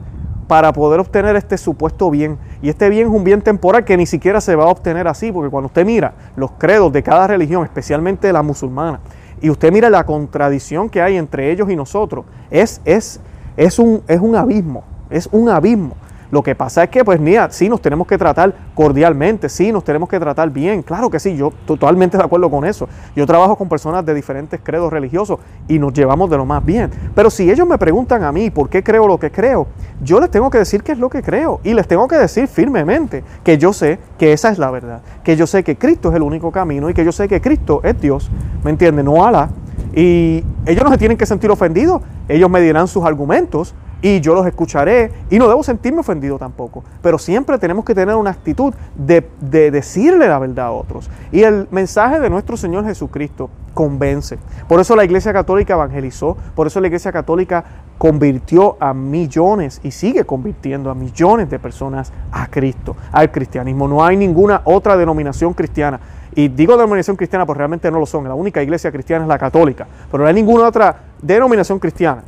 para 0.48 0.72
poder 0.72 1.00
obtener 1.00 1.36
este 1.36 1.56
supuesto 1.56 2.10
bien. 2.10 2.38
Y 2.60 2.68
este 2.68 2.88
bien 2.90 3.06
es 3.06 3.14
un 3.14 3.24
bien 3.24 3.40
temporal 3.40 3.84
que 3.84 3.96
ni 3.96 4.06
siquiera 4.06 4.40
se 4.40 4.56
va 4.56 4.64
a 4.64 4.68
obtener 4.68 5.08
así, 5.08 5.32
porque 5.32 5.50
cuando 5.50 5.68
usted 5.68 5.86
mira 5.86 6.14
los 6.36 6.50
credos 6.52 6.92
de 6.92 7.02
cada 7.02 7.26
religión, 7.26 7.64
especialmente 7.64 8.32
la 8.32 8.42
musulmana, 8.42 9.00
y 9.40 9.50
usted 9.50 9.72
mira 9.72 9.88
la 9.88 10.04
contradicción 10.04 10.90
que 10.90 11.00
hay 11.00 11.16
entre 11.16 11.50
ellos 11.50 11.70
y 11.70 11.76
nosotros, 11.76 12.24
es, 12.50 12.80
es, 12.84 13.20
es, 13.56 13.78
un, 13.78 14.02
es 14.06 14.20
un 14.20 14.36
abismo, 14.36 14.84
es 15.10 15.28
un 15.32 15.48
abismo. 15.48 15.96
Lo 16.32 16.42
que 16.42 16.54
pasa 16.54 16.84
es 16.84 16.88
que, 16.88 17.04
pues, 17.04 17.20
mira, 17.20 17.50
sí 17.50 17.68
nos 17.68 17.82
tenemos 17.82 18.06
que 18.06 18.16
tratar 18.16 18.54
cordialmente, 18.74 19.50
sí 19.50 19.70
nos 19.70 19.84
tenemos 19.84 20.08
que 20.08 20.18
tratar 20.18 20.48
bien. 20.48 20.82
Claro 20.82 21.10
que 21.10 21.20
sí, 21.20 21.36
yo 21.36 21.52
totalmente 21.66 22.16
de 22.16 22.24
acuerdo 22.24 22.50
con 22.50 22.64
eso. 22.64 22.88
Yo 23.14 23.26
trabajo 23.26 23.54
con 23.54 23.68
personas 23.68 24.06
de 24.06 24.14
diferentes 24.14 24.58
credos 24.62 24.90
religiosos 24.90 25.40
y 25.68 25.78
nos 25.78 25.92
llevamos 25.92 26.30
de 26.30 26.38
lo 26.38 26.46
más 26.46 26.64
bien. 26.64 26.90
Pero 27.14 27.28
si 27.28 27.50
ellos 27.50 27.68
me 27.68 27.76
preguntan 27.76 28.24
a 28.24 28.32
mí 28.32 28.48
por 28.48 28.70
qué 28.70 28.82
creo 28.82 29.06
lo 29.06 29.18
que 29.18 29.30
creo, 29.30 29.66
yo 30.02 30.20
les 30.20 30.30
tengo 30.30 30.48
que 30.48 30.56
decir 30.56 30.82
qué 30.82 30.92
es 30.92 30.98
lo 30.98 31.10
que 31.10 31.22
creo 31.22 31.60
y 31.64 31.74
les 31.74 31.86
tengo 31.86 32.08
que 32.08 32.16
decir 32.16 32.48
firmemente 32.48 33.22
que 33.44 33.58
yo 33.58 33.74
sé 33.74 33.98
que 34.16 34.32
esa 34.32 34.48
es 34.48 34.58
la 34.58 34.70
verdad, 34.70 35.02
que 35.22 35.36
yo 35.36 35.46
sé 35.46 35.62
que 35.62 35.76
Cristo 35.76 36.08
es 36.08 36.16
el 36.16 36.22
único 36.22 36.50
camino 36.50 36.88
y 36.88 36.94
que 36.94 37.04
yo 37.04 37.12
sé 37.12 37.28
que 37.28 37.42
Cristo 37.42 37.82
es 37.84 38.00
Dios, 38.00 38.30
¿me 38.64 38.70
entienden? 38.70 39.04
No 39.04 39.22
Alá. 39.22 39.50
Y 39.94 40.42
ellos 40.64 40.82
no 40.82 40.90
se 40.90 40.96
tienen 40.96 41.18
que 41.18 41.26
sentir 41.26 41.50
ofendidos, 41.50 42.00
ellos 42.26 42.48
me 42.48 42.62
dirán 42.62 42.88
sus 42.88 43.04
argumentos, 43.04 43.74
y 44.02 44.20
yo 44.20 44.34
los 44.34 44.44
escucharé 44.46 45.12
y 45.30 45.38
no 45.38 45.48
debo 45.48 45.62
sentirme 45.62 46.00
ofendido 46.00 46.36
tampoco. 46.36 46.82
Pero 47.00 47.18
siempre 47.18 47.56
tenemos 47.56 47.84
que 47.84 47.94
tener 47.94 48.16
una 48.16 48.30
actitud 48.30 48.74
de, 48.96 49.24
decirle 49.70 50.28
la 50.28 50.40
verdad 50.40 50.66
a 50.66 50.70
otros. 50.72 51.08
Y 51.30 51.42
el 51.42 51.68
mensaje 51.70 52.18
de 52.18 52.28
nuestro 52.28 52.56
Señor 52.56 52.84
Jesucristo 52.84 53.48
convence. 53.72 54.38
Por 54.68 54.80
eso 54.80 54.96
la 54.96 55.04
Iglesia 55.04 55.32
Católica 55.32 55.74
evangelizó, 55.74 56.36
por 56.54 56.66
eso 56.66 56.80
la 56.80 56.88
Iglesia 56.88 57.12
Católica 57.12 57.64
convirtió 57.96 58.76
a 58.80 58.92
millones 58.92 59.80
y 59.84 59.92
sigue 59.92 60.24
convirtiendo 60.24 60.90
a 60.90 60.94
millones 60.94 61.48
de 61.48 61.60
personas 61.60 62.12
a 62.32 62.48
Cristo, 62.48 62.96
al 63.12 63.30
cristianismo. 63.30 63.86
No 63.86 64.04
hay 64.04 64.16
ninguna 64.16 64.62
otra 64.64 64.96
denominación 64.96 65.54
cristiana. 65.54 66.00
Y 66.34 66.48
digo 66.48 66.76
denominación 66.76 67.16
cristiana 67.16 67.46
porque 67.46 67.58
realmente 67.58 67.90
no 67.90 68.00
lo 68.00 68.06
son. 68.06 68.24
La 68.24 68.34
única 68.34 68.62
iglesia 68.62 68.90
cristiana 68.90 69.24
es 69.24 69.28
la 69.28 69.38
católica. 69.38 69.86
Pero 70.10 70.24
no 70.24 70.28
hay 70.28 70.34
ninguna 70.34 70.66
otra 70.66 70.96
denominación 71.20 71.78
cristiana 71.78 72.24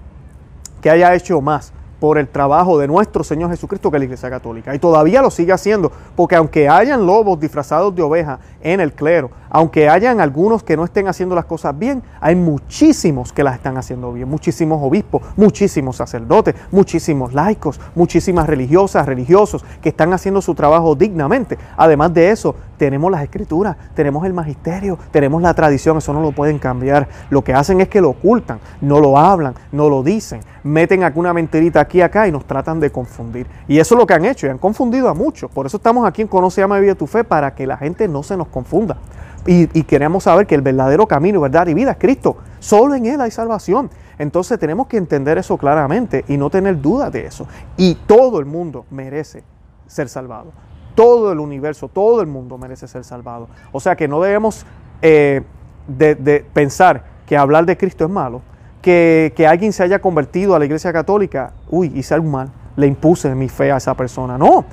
que 0.85 0.91
haya 0.91 1.15
hecho 1.15 1.41
más 1.41 1.73
por 1.99 2.19
el 2.19 2.29
trabajo 2.29 2.79
de 2.79 2.87
nuestro 2.87 3.25
Señor 3.25 3.49
Jesucristo 3.49 3.91
que 3.91 3.99
la 3.99 4.05
Iglesia 4.05 4.29
Católica. 4.29 4.75
Y 4.75 4.79
todavía 4.79 5.23
lo 5.23 5.31
sigue 5.31 5.51
haciendo, 5.51 5.91
porque 6.15 6.37
aunque 6.37 6.69
hayan 6.69 7.07
lobos 7.07 7.41
disfrazados 7.41 7.97
de 7.97 8.03
oveja 8.03 8.39
en 8.61 8.81
el 8.81 8.93
clero, 8.93 9.31
aunque 9.49 9.89
hayan 9.89 10.21
algunos 10.21 10.63
que 10.63 10.77
no 10.77 10.85
estén 10.85 11.09
haciendo 11.09 11.35
las 11.35 11.47
cosas 11.47 11.79
bien, 11.79 12.03
hay 12.21 12.37
muchísimos 12.37 13.33
que 13.33 13.43
las 13.43 13.55
están 13.55 13.79
haciendo 13.79 14.13
bien, 14.13 14.29
muchísimos 14.29 14.79
obispos, 14.83 15.23
muchísimos 15.37 15.97
sacerdotes, 15.97 16.55
muchísimos 16.71 17.33
laicos, 17.33 17.81
muchísimas 17.95 18.47
religiosas, 18.47 19.07
religiosos 19.07 19.65
que 19.81 19.89
están 19.89 20.13
haciendo 20.13 20.43
su 20.43 20.55
trabajo 20.55 20.95
dignamente. 20.95 21.57
Además 21.79 22.13
de 22.13 22.31
eso, 22.31 22.55
tenemos 22.85 23.11
las 23.11 23.23
escrituras, 23.23 23.79
tenemos 23.95 24.27
el 24.27 24.35
magisterio, 24.35 24.99
tenemos 25.11 25.41
la 25.41 25.55
tradición, 25.55 25.97
eso 25.97 26.13
no 26.13 26.21
lo 26.21 26.33
pueden 26.33 26.59
cambiar. 26.59 27.09
Lo 27.31 27.43
que 27.43 27.55
hacen 27.55 27.81
es 27.81 27.89
que 27.89 28.03
lo 28.03 28.11
ocultan, 28.11 28.61
no 28.83 29.01
lo 29.01 29.17
hablan, 29.17 29.55
no 29.73 29.89
lo 29.89 30.03
dicen, 30.03 30.41
meten 30.65 31.03
alguna 31.03 31.33
mentirita 31.33 31.81
aquí 31.81 31.97
y 31.97 32.01
acá 32.03 32.29
y 32.29 32.33
nos 32.33 32.45
tratan 32.45 32.81
de 32.81 32.93
confundir. 32.93 33.47
Y 33.67 33.79
eso 33.79 33.95
es 33.95 33.99
lo 33.99 34.07
que 34.07 34.13
han 34.13 34.27
hecho 34.27 34.47
y 34.47 34.51
han 34.51 34.59
confundido 34.59 35.09
a 35.09 35.15
muchos. 35.15 35.51
Por 35.51 35.65
eso 35.65 35.79
estamos 35.79 36.07
aquí 36.07 36.21
en 36.21 36.29
Conoce, 36.29 36.63
Ama 36.63 36.79
y 36.79 36.95
tu 36.95 37.07
Fe, 37.07 37.25
para 37.25 37.55
que 37.55 37.67
la 37.67 37.79
gente 37.79 38.07
no 38.07 38.23
se 38.23 38.37
nos 38.37 38.49
confunda. 38.49 38.99
Y, 39.47 39.67
queremos 39.85 40.25
saber 40.25 40.47
que 40.47 40.55
el 40.55 40.61
verdadero 40.61 41.07
camino, 41.07 41.41
verdad 41.41 41.67
y 41.67 41.73
vida 41.73 41.93
es 41.93 41.97
Cristo. 41.97 42.37
Solo 42.59 42.95
en 42.97 43.07
Él 43.07 43.19
hay 43.23 43.31
salvación. 43.31 43.89
Entonces 44.19 44.59
tenemos 44.59 44.89
que 44.89 44.99
entender 44.99 45.39
eso 45.39 45.57
claramente 45.57 46.23
y 46.29 46.37
no 46.37 46.51
tener 46.51 46.83
dudas 46.83 47.11
de 47.11 47.25
eso. 47.25 47.47
Y 47.79 47.95
todo 47.95 48.41
el 48.41 48.45
mundo 48.45 48.85
merece 48.91 49.43
ser 49.87 50.11
salvado. 50.11 50.53
Todo 50.95 51.33
el 51.33 51.41
universo, 51.41 51.89
todo 51.89 52.21
el 52.21 52.27
mundo 52.27 52.59
merece 52.59 52.87
ser 52.89 53.05
salvado. 53.05 53.49
O 53.73 53.81
sea 53.81 53.97
que 53.97 54.09
no 54.09 54.21
debemos 54.21 54.65
eh, 55.03 55.43
de, 55.87 56.45
pensar 56.53 57.05
que 57.27 57.37
hablar 57.37 57.67
de 57.67 57.77
Cristo 57.77 58.05
es 58.05 58.11
malo, 58.11 58.43
que, 58.81 59.33
que, 59.35 59.47
alguien 59.47 59.73
se 59.73 59.83
haya 59.83 59.99
convertido 60.01 60.55
a 60.55 60.59
la 60.59 60.67
iglesia 60.67 60.93
católica, 60.93 61.53
uy, 61.71 61.91
hice 61.95 62.15
algo 62.15 62.29
mal, 62.29 62.51
le 62.77 62.87
impuse 62.87 63.35
mi 63.35 63.49
fe 63.49 63.73
a 63.73 63.79
esa 63.79 63.95
persona. 63.95 64.37
No, 64.37 64.65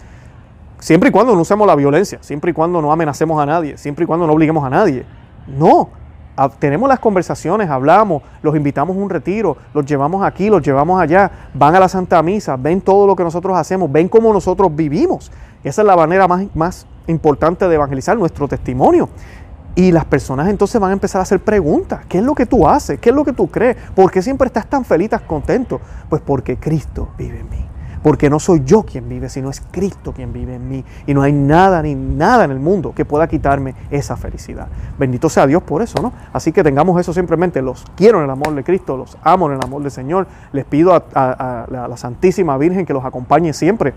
siempre 0.80 1.10
y 1.10 1.12
cuando 1.12 1.34
no 1.34 1.42
usemos 1.42 1.66
la 1.66 1.76
violencia, 1.76 2.20
siempre 2.22 2.52
y 2.52 2.54
cuando 2.54 2.82
no 2.82 2.92
amenacemos 2.92 3.42
a 3.42 3.46
nadie, 3.46 3.78
siempre 3.78 4.04
y 4.04 4.08
cuando 4.08 4.28
no 4.28 4.34
obliguemos 4.34 4.64
a 4.66 4.70
nadie. 4.70 5.06
No, 5.48 5.90
tenemos 6.60 6.88
las 6.90 7.00
conversaciones, 7.00 7.70
hablamos, 7.70 8.24
los 8.42 8.56
invitamos 8.56 8.96
a 8.96 9.00
un 9.00 9.10
retiro, 9.10 9.58
los 9.74 9.86
llevamos 9.86 10.24
aquí, 10.24 10.50
los 10.50 10.62
llevamos 10.62 11.02
allá, 11.02 11.32
van 11.54 11.76
a 11.76 11.80
la 11.80 11.90
Santa 11.90 12.22
Misa, 12.24 12.58
ven 12.58 12.82
todo 12.82 13.06
lo 13.06 13.16
que 13.16 13.24
nosotros 13.24 13.58
hacemos, 13.58 13.92
ven 13.92 14.08
cómo 14.08 14.34
nosotros 14.34 14.74
vivimos. 14.76 15.32
Esa 15.64 15.82
es 15.82 15.88
la 15.88 15.96
manera 15.96 16.28
más, 16.28 16.46
más 16.56 16.88
importante 17.08 17.68
de 17.68 17.76
evangelizar 17.76 18.18
nuestro 18.18 18.48
testimonio. 18.48 19.10
Y 19.74 19.92
las 19.92 20.06
personas 20.06 20.50
entonces 20.50 20.82
van 20.82 20.90
a 20.90 20.94
empezar 20.94 21.20
a 21.20 21.24
hacer 21.24 21.40
preguntas. 21.40 22.06
¿Qué 22.10 22.18
es 22.18 22.24
lo 22.24 22.36
que 22.36 22.46
tú 22.46 22.68
haces? 22.68 23.00
¿Qué 23.00 23.10
es 23.10 23.16
lo 23.16 23.24
que 23.24 23.32
tú 23.32 23.48
crees? 23.48 23.78
¿Por 23.96 24.12
qué 24.12 24.22
siempre 24.22 24.48
estás 24.48 24.68
tan 24.68 24.84
feliz, 24.84 25.10
tan 25.10 25.22
contento? 25.22 25.80
Pues 26.10 26.22
porque 26.22 26.58
Cristo 26.58 27.10
vive 27.18 27.40
en 27.40 27.50
mí 27.50 27.71
porque 28.04 28.30
no 28.30 28.40
soy 28.40 28.64
yo 28.66 28.84
quien 28.84 29.08
vive, 29.08 29.30
sino 29.30 29.50
es 29.50 29.62
Cristo 29.72 30.14
quien 30.14 30.34
vive 30.34 30.56
en 30.56 30.68
mí. 30.68 30.84
Y 31.06 31.14
no 31.14 31.22
hay 31.22 31.32
nada 31.32 31.82
ni 31.82 31.96
nada 31.96 32.46
en 32.46 32.52
el 32.52 32.60
mundo 32.60 32.94
que 32.96 33.06
pueda 33.06 33.28
quitarme 33.28 33.76
esa 33.90 34.18
felicidad. 34.18 34.68
Bendito 34.98 35.30
sea 35.30 35.48
Dios 35.48 35.64
por 35.64 35.82
eso, 35.82 36.02
¿no? 36.02 36.12
Así 36.34 36.52
que 36.52 36.64
tengamos 36.64 37.00
eso 37.00 37.14
simplemente. 37.14 37.62
Los 37.62 37.86
quiero 37.96 38.20
en 38.20 38.26
el 38.26 38.30
amor 38.30 38.54
de 38.56 38.64
Cristo, 38.64 38.98
los 38.98 39.18
amo 39.24 39.48
en 39.48 39.58
el 39.58 39.64
amor 39.64 39.82
del 39.82 39.92
Señor. 39.92 40.28
Les 40.52 40.66
pido 40.66 40.94
a, 40.94 41.66
la 41.70 41.98
Santísima 41.98 42.58
Virgen 42.58 42.86
que 42.86 42.94
los 42.94 43.06
acompañe 43.06 43.54
siempre. 43.54 43.94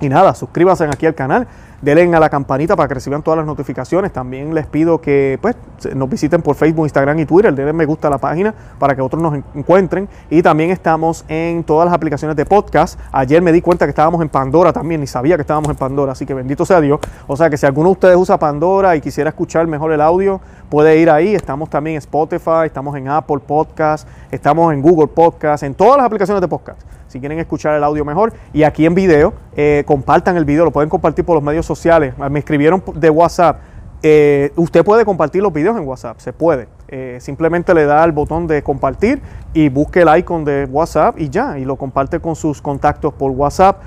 Y 0.00 0.08
nada, 0.08 0.34
suscríbanse 0.34 0.84
aquí 0.84 1.06
al 1.06 1.14
canal 1.14 1.46
denle 1.84 2.16
a 2.16 2.20
la 2.20 2.30
campanita 2.30 2.74
para 2.76 2.88
que 2.88 2.94
reciban 2.94 3.22
todas 3.22 3.38
las 3.38 3.46
notificaciones. 3.46 4.12
También 4.12 4.54
les 4.54 4.66
pido 4.66 5.00
que 5.00 5.38
pues, 5.40 5.54
nos 5.94 6.08
visiten 6.08 6.42
por 6.42 6.56
Facebook, 6.56 6.86
Instagram 6.86 7.18
y 7.18 7.26
Twitter. 7.26 7.54
Denle 7.54 7.72
me 7.72 7.84
gusta 7.84 8.08
a 8.08 8.10
la 8.10 8.18
página 8.18 8.54
para 8.78 8.96
que 8.96 9.02
otros 9.02 9.22
nos 9.22 9.34
encuentren. 9.54 10.08
Y 10.30 10.42
también 10.42 10.70
estamos 10.70 11.24
en 11.28 11.62
todas 11.62 11.86
las 11.86 11.94
aplicaciones 11.94 12.36
de 12.36 12.46
podcast. 12.46 12.98
Ayer 13.12 13.42
me 13.42 13.52
di 13.52 13.60
cuenta 13.60 13.84
que 13.84 13.90
estábamos 13.90 14.22
en 14.22 14.28
Pandora 14.28 14.72
también, 14.72 15.00
ni 15.00 15.06
sabía 15.06 15.36
que 15.36 15.42
estábamos 15.42 15.70
en 15.70 15.76
Pandora, 15.76 16.12
así 16.12 16.24
que 16.24 16.34
bendito 16.34 16.64
sea 16.64 16.80
Dios. 16.80 17.00
O 17.26 17.36
sea 17.36 17.50
que 17.50 17.56
si 17.56 17.66
alguno 17.66 17.90
de 17.90 17.92
ustedes 17.92 18.16
usa 18.16 18.38
Pandora 18.38 18.96
y 18.96 19.00
quisiera 19.00 19.30
escuchar 19.30 19.66
mejor 19.66 19.92
el 19.92 20.00
audio, 20.00 20.40
puede 20.70 20.98
ir 20.98 21.10
ahí. 21.10 21.34
Estamos 21.34 21.68
también 21.68 21.94
en 21.94 21.98
Spotify, 21.98 22.64
estamos 22.64 22.96
en 22.96 23.08
Apple 23.08 23.40
Podcast, 23.46 24.08
estamos 24.30 24.72
en 24.72 24.80
Google 24.80 25.08
Podcast, 25.08 25.62
en 25.62 25.74
todas 25.74 25.98
las 25.98 26.06
aplicaciones 26.06 26.40
de 26.40 26.48
podcast 26.48 26.93
si 27.14 27.20
quieren 27.20 27.38
escuchar 27.38 27.76
el 27.76 27.84
audio 27.84 28.04
mejor. 28.04 28.32
Y 28.52 28.64
aquí 28.64 28.84
en 28.84 28.94
video, 28.94 29.34
eh, 29.56 29.84
compartan 29.86 30.36
el 30.36 30.44
video, 30.44 30.64
lo 30.64 30.72
pueden 30.72 30.90
compartir 30.90 31.24
por 31.24 31.36
los 31.36 31.44
medios 31.44 31.64
sociales. 31.64 32.12
Me 32.28 32.40
escribieron 32.40 32.82
de 32.96 33.08
WhatsApp. 33.08 33.60
Eh, 34.02 34.50
usted 34.56 34.84
puede 34.84 35.04
compartir 35.04 35.40
los 35.40 35.52
videos 35.52 35.76
en 35.78 35.86
WhatsApp, 35.86 36.18
se 36.18 36.32
puede. 36.32 36.66
Eh, 36.88 37.18
simplemente 37.20 37.72
le 37.72 37.86
da 37.86 38.04
el 38.04 38.10
botón 38.10 38.48
de 38.48 38.64
compartir 38.64 39.22
y 39.54 39.68
busque 39.68 40.02
el 40.02 40.18
icon 40.18 40.44
de 40.44 40.64
WhatsApp 40.64 41.18
y 41.20 41.30
ya, 41.30 41.56
y 41.56 41.64
lo 41.64 41.76
comparte 41.76 42.18
con 42.18 42.34
sus 42.34 42.60
contactos 42.60 43.14
por 43.14 43.30
WhatsApp. 43.30 43.80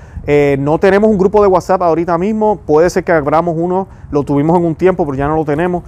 no 0.58 0.78
tenemos 0.78 1.10
un 1.10 1.18
grupo 1.18 1.42
de 1.42 1.48
WhatsApp 1.48 1.82
ahorita 1.82 2.16
mismo, 2.16 2.58
puede 2.66 2.88
ser 2.88 3.04
que 3.04 3.12
abramos 3.12 3.54
uno, 3.58 3.88
lo 4.10 4.22
tuvimos 4.22 4.58
en 4.58 4.64
un 4.64 4.74
tiempo, 4.74 5.04
pero 5.04 5.16
ya 5.16 5.28
no 5.28 5.36
lo 5.36 5.44
tenemos 5.44 5.84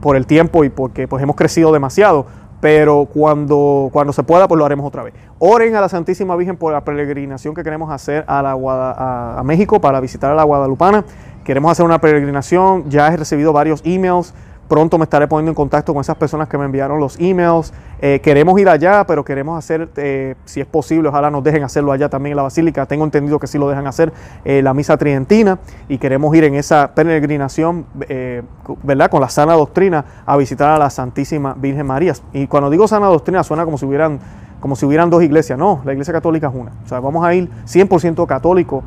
por 0.00 0.16
el 0.16 0.26
tiempo 0.26 0.64
y 0.64 0.68
porque 0.68 1.08
pues 1.08 1.22
hemos 1.22 1.36
crecido 1.36 1.72
demasiado 1.72 2.26
pero 2.60 3.06
cuando, 3.12 3.88
cuando 3.92 4.12
se 4.12 4.22
pueda, 4.22 4.48
pues 4.48 4.58
lo 4.58 4.64
haremos 4.64 4.86
otra 4.86 5.02
vez. 5.02 5.14
Oren 5.38 5.76
a 5.76 5.80
la 5.80 5.88
Santísima 5.88 6.34
Virgen 6.36 6.56
por 6.56 6.72
la 6.72 6.82
peregrinación 6.82 7.54
que 7.54 7.62
queremos 7.62 7.90
hacer 7.90 8.24
a, 8.26 8.42
la, 8.42 8.52
a, 8.52 9.38
a 9.38 9.42
México 9.44 9.80
para 9.80 10.00
visitar 10.00 10.32
a 10.32 10.34
la 10.34 10.44
Guadalupana. 10.44 11.04
Queremos 11.44 11.72
hacer 11.72 11.84
una 11.84 12.00
peregrinación, 12.00 12.90
ya 12.90 13.08
he 13.08 13.16
recibido 13.16 13.52
varios 13.52 13.82
emails 13.84 14.34
Pronto 14.68 14.98
me 14.98 15.04
estaré 15.04 15.26
poniendo 15.26 15.50
en 15.50 15.54
contacto 15.54 15.94
con 15.94 16.02
esas 16.02 16.16
personas 16.16 16.48
que 16.48 16.58
me 16.58 16.66
enviaron 16.66 17.00
los 17.00 17.18
emails. 17.18 17.72
Eh, 18.00 18.20
queremos 18.22 18.60
ir 18.60 18.68
allá, 18.68 19.04
pero 19.06 19.24
queremos 19.24 19.58
hacer, 19.58 19.88
eh, 19.96 20.34
si 20.44 20.60
es 20.60 20.66
posible, 20.66 21.08
ojalá 21.08 21.30
nos 21.30 21.42
dejen 21.42 21.62
hacerlo 21.62 21.90
allá 21.90 22.08
también 22.10 22.32
en 22.32 22.36
la 22.36 22.42
Basílica. 22.42 22.84
Tengo 22.84 23.04
entendido 23.04 23.38
que 23.38 23.46
sí 23.46 23.56
lo 23.56 23.68
dejan 23.68 23.86
hacer, 23.86 24.12
eh, 24.44 24.60
la 24.62 24.74
misa 24.74 24.98
tridentina, 24.98 25.58
y 25.88 25.96
queremos 25.96 26.34
ir 26.36 26.44
en 26.44 26.54
esa 26.54 26.94
peregrinación, 26.94 27.86
¿verdad? 28.82 29.10
Con 29.10 29.22
la 29.22 29.30
sana 29.30 29.54
doctrina 29.54 30.04
a 30.26 30.36
visitar 30.36 30.70
a 30.70 30.78
la 30.78 30.90
Santísima 30.90 31.54
Virgen 31.54 31.86
María. 31.86 32.12
Y 32.32 32.46
cuando 32.46 32.68
digo 32.68 32.86
sana 32.86 33.06
doctrina 33.06 33.42
suena 33.42 33.64
como 33.64 33.78
si 33.78 33.86
hubieran 33.86 34.20
como 34.60 34.76
si 34.76 34.86
hubieran 34.86 35.08
dos 35.08 35.22
iglesias. 35.22 35.58
No, 35.58 35.80
la 35.84 35.92
iglesia 35.92 36.12
católica 36.12 36.48
es 36.48 36.54
una. 36.54 36.72
O 36.84 36.88
sea, 36.88 37.00
vamos 37.00 37.24
a 37.24 37.34
ir 37.34 37.48
100% 37.66 38.26
católico 38.26 38.82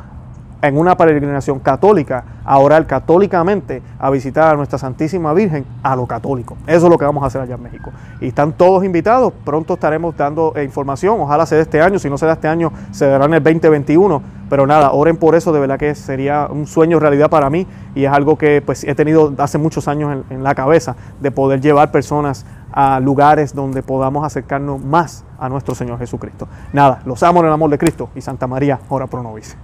en 0.61 0.77
una 0.77 0.95
peregrinación 0.95 1.59
católica 1.59 2.23
a 2.45 2.57
orar 2.59 2.85
católicamente, 2.85 3.81
a 3.99 4.09
visitar 4.09 4.53
a 4.53 4.57
nuestra 4.57 4.77
Santísima 4.77 5.33
Virgen 5.33 5.65
a 5.83 5.95
lo 5.95 6.05
católico. 6.05 6.57
Eso 6.67 6.85
es 6.85 6.91
lo 6.91 6.97
que 6.97 7.05
vamos 7.05 7.23
a 7.23 7.27
hacer 7.27 7.41
allá 7.41 7.55
en 7.55 7.63
México. 7.63 7.91
Y 8.19 8.27
están 8.27 8.53
todos 8.53 8.83
invitados, 8.83 9.33
pronto 9.43 9.75
estaremos 9.75 10.15
dando 10.15 10.53
eh, 10.55 10.63
información, 10.63 11.19
ojalá 11.19 11.45
sea 11.45 11.59
este 11.59 11.81
año, 11.81 11.99
si 11.99 12.09
no 12.09 12.17
será 12.17 12.33
este 12.33 12.47
año, 12.47 12.71
se 12.91 13.07
dará 13.07 13.25
en 13.25 13.33
el 13.33 13.43
2021, 13.43 14.21
pero 14.49 14.67
nada, 14.67 14.91
oren 14.91 15.17
por 15.17 15.35
eso, 15.35 15.51
de 15.51 15.59
verdad 15.59 15.79
que 15.79 15.95
sería 15.95 16.47
un 16.51 16.67
sueño 16.67 16.99
realidad 16.99 17.29
para 17.29 17.49
mí 17.49 17.65
y 17.95 18.05
es 18.05 18.11
algo 18.11 18.37
que 18.37 18.61
pues 18.61 18.83
he 18.83 18.95
tenido 18.95 19.33
hace 19.37 19.57
muchos 19.57 19.87
años 19.87 20.23
en, 20.29 20.37
en 20.37 20.43
la 20.43 20.55
cabeza, 20.55 20.95
de 21.21 21.31
poder 21.31 21.61
llevar 21.61 21.91
personas 21.91 22.45
a 22.73 22.99
lugares 22.99 23.53
donde 23.53 23.83
podamos 23.83 24.25
acercarnos 24.25 24.83
más 24.83 25.23
a 25.39 25.49
nuestro 25.49 25.75
Señor 25.75 25.99
Jesucristo. 25.99 26.47
Nada, 26.73 27.01
los 27.05 27.21
amo 27.23 27.41
en 27.41 27.47
el 27.47 27.53
amor 27.53 27.69
de 27.69 27.77
Cristo 27.77 28.09
y 28.15 28.21
Santa 28.21 28.47
María, 28.47 28.79
ora 28.89 29.07
pro 29.07 29.23
nobis. 29.23 29.57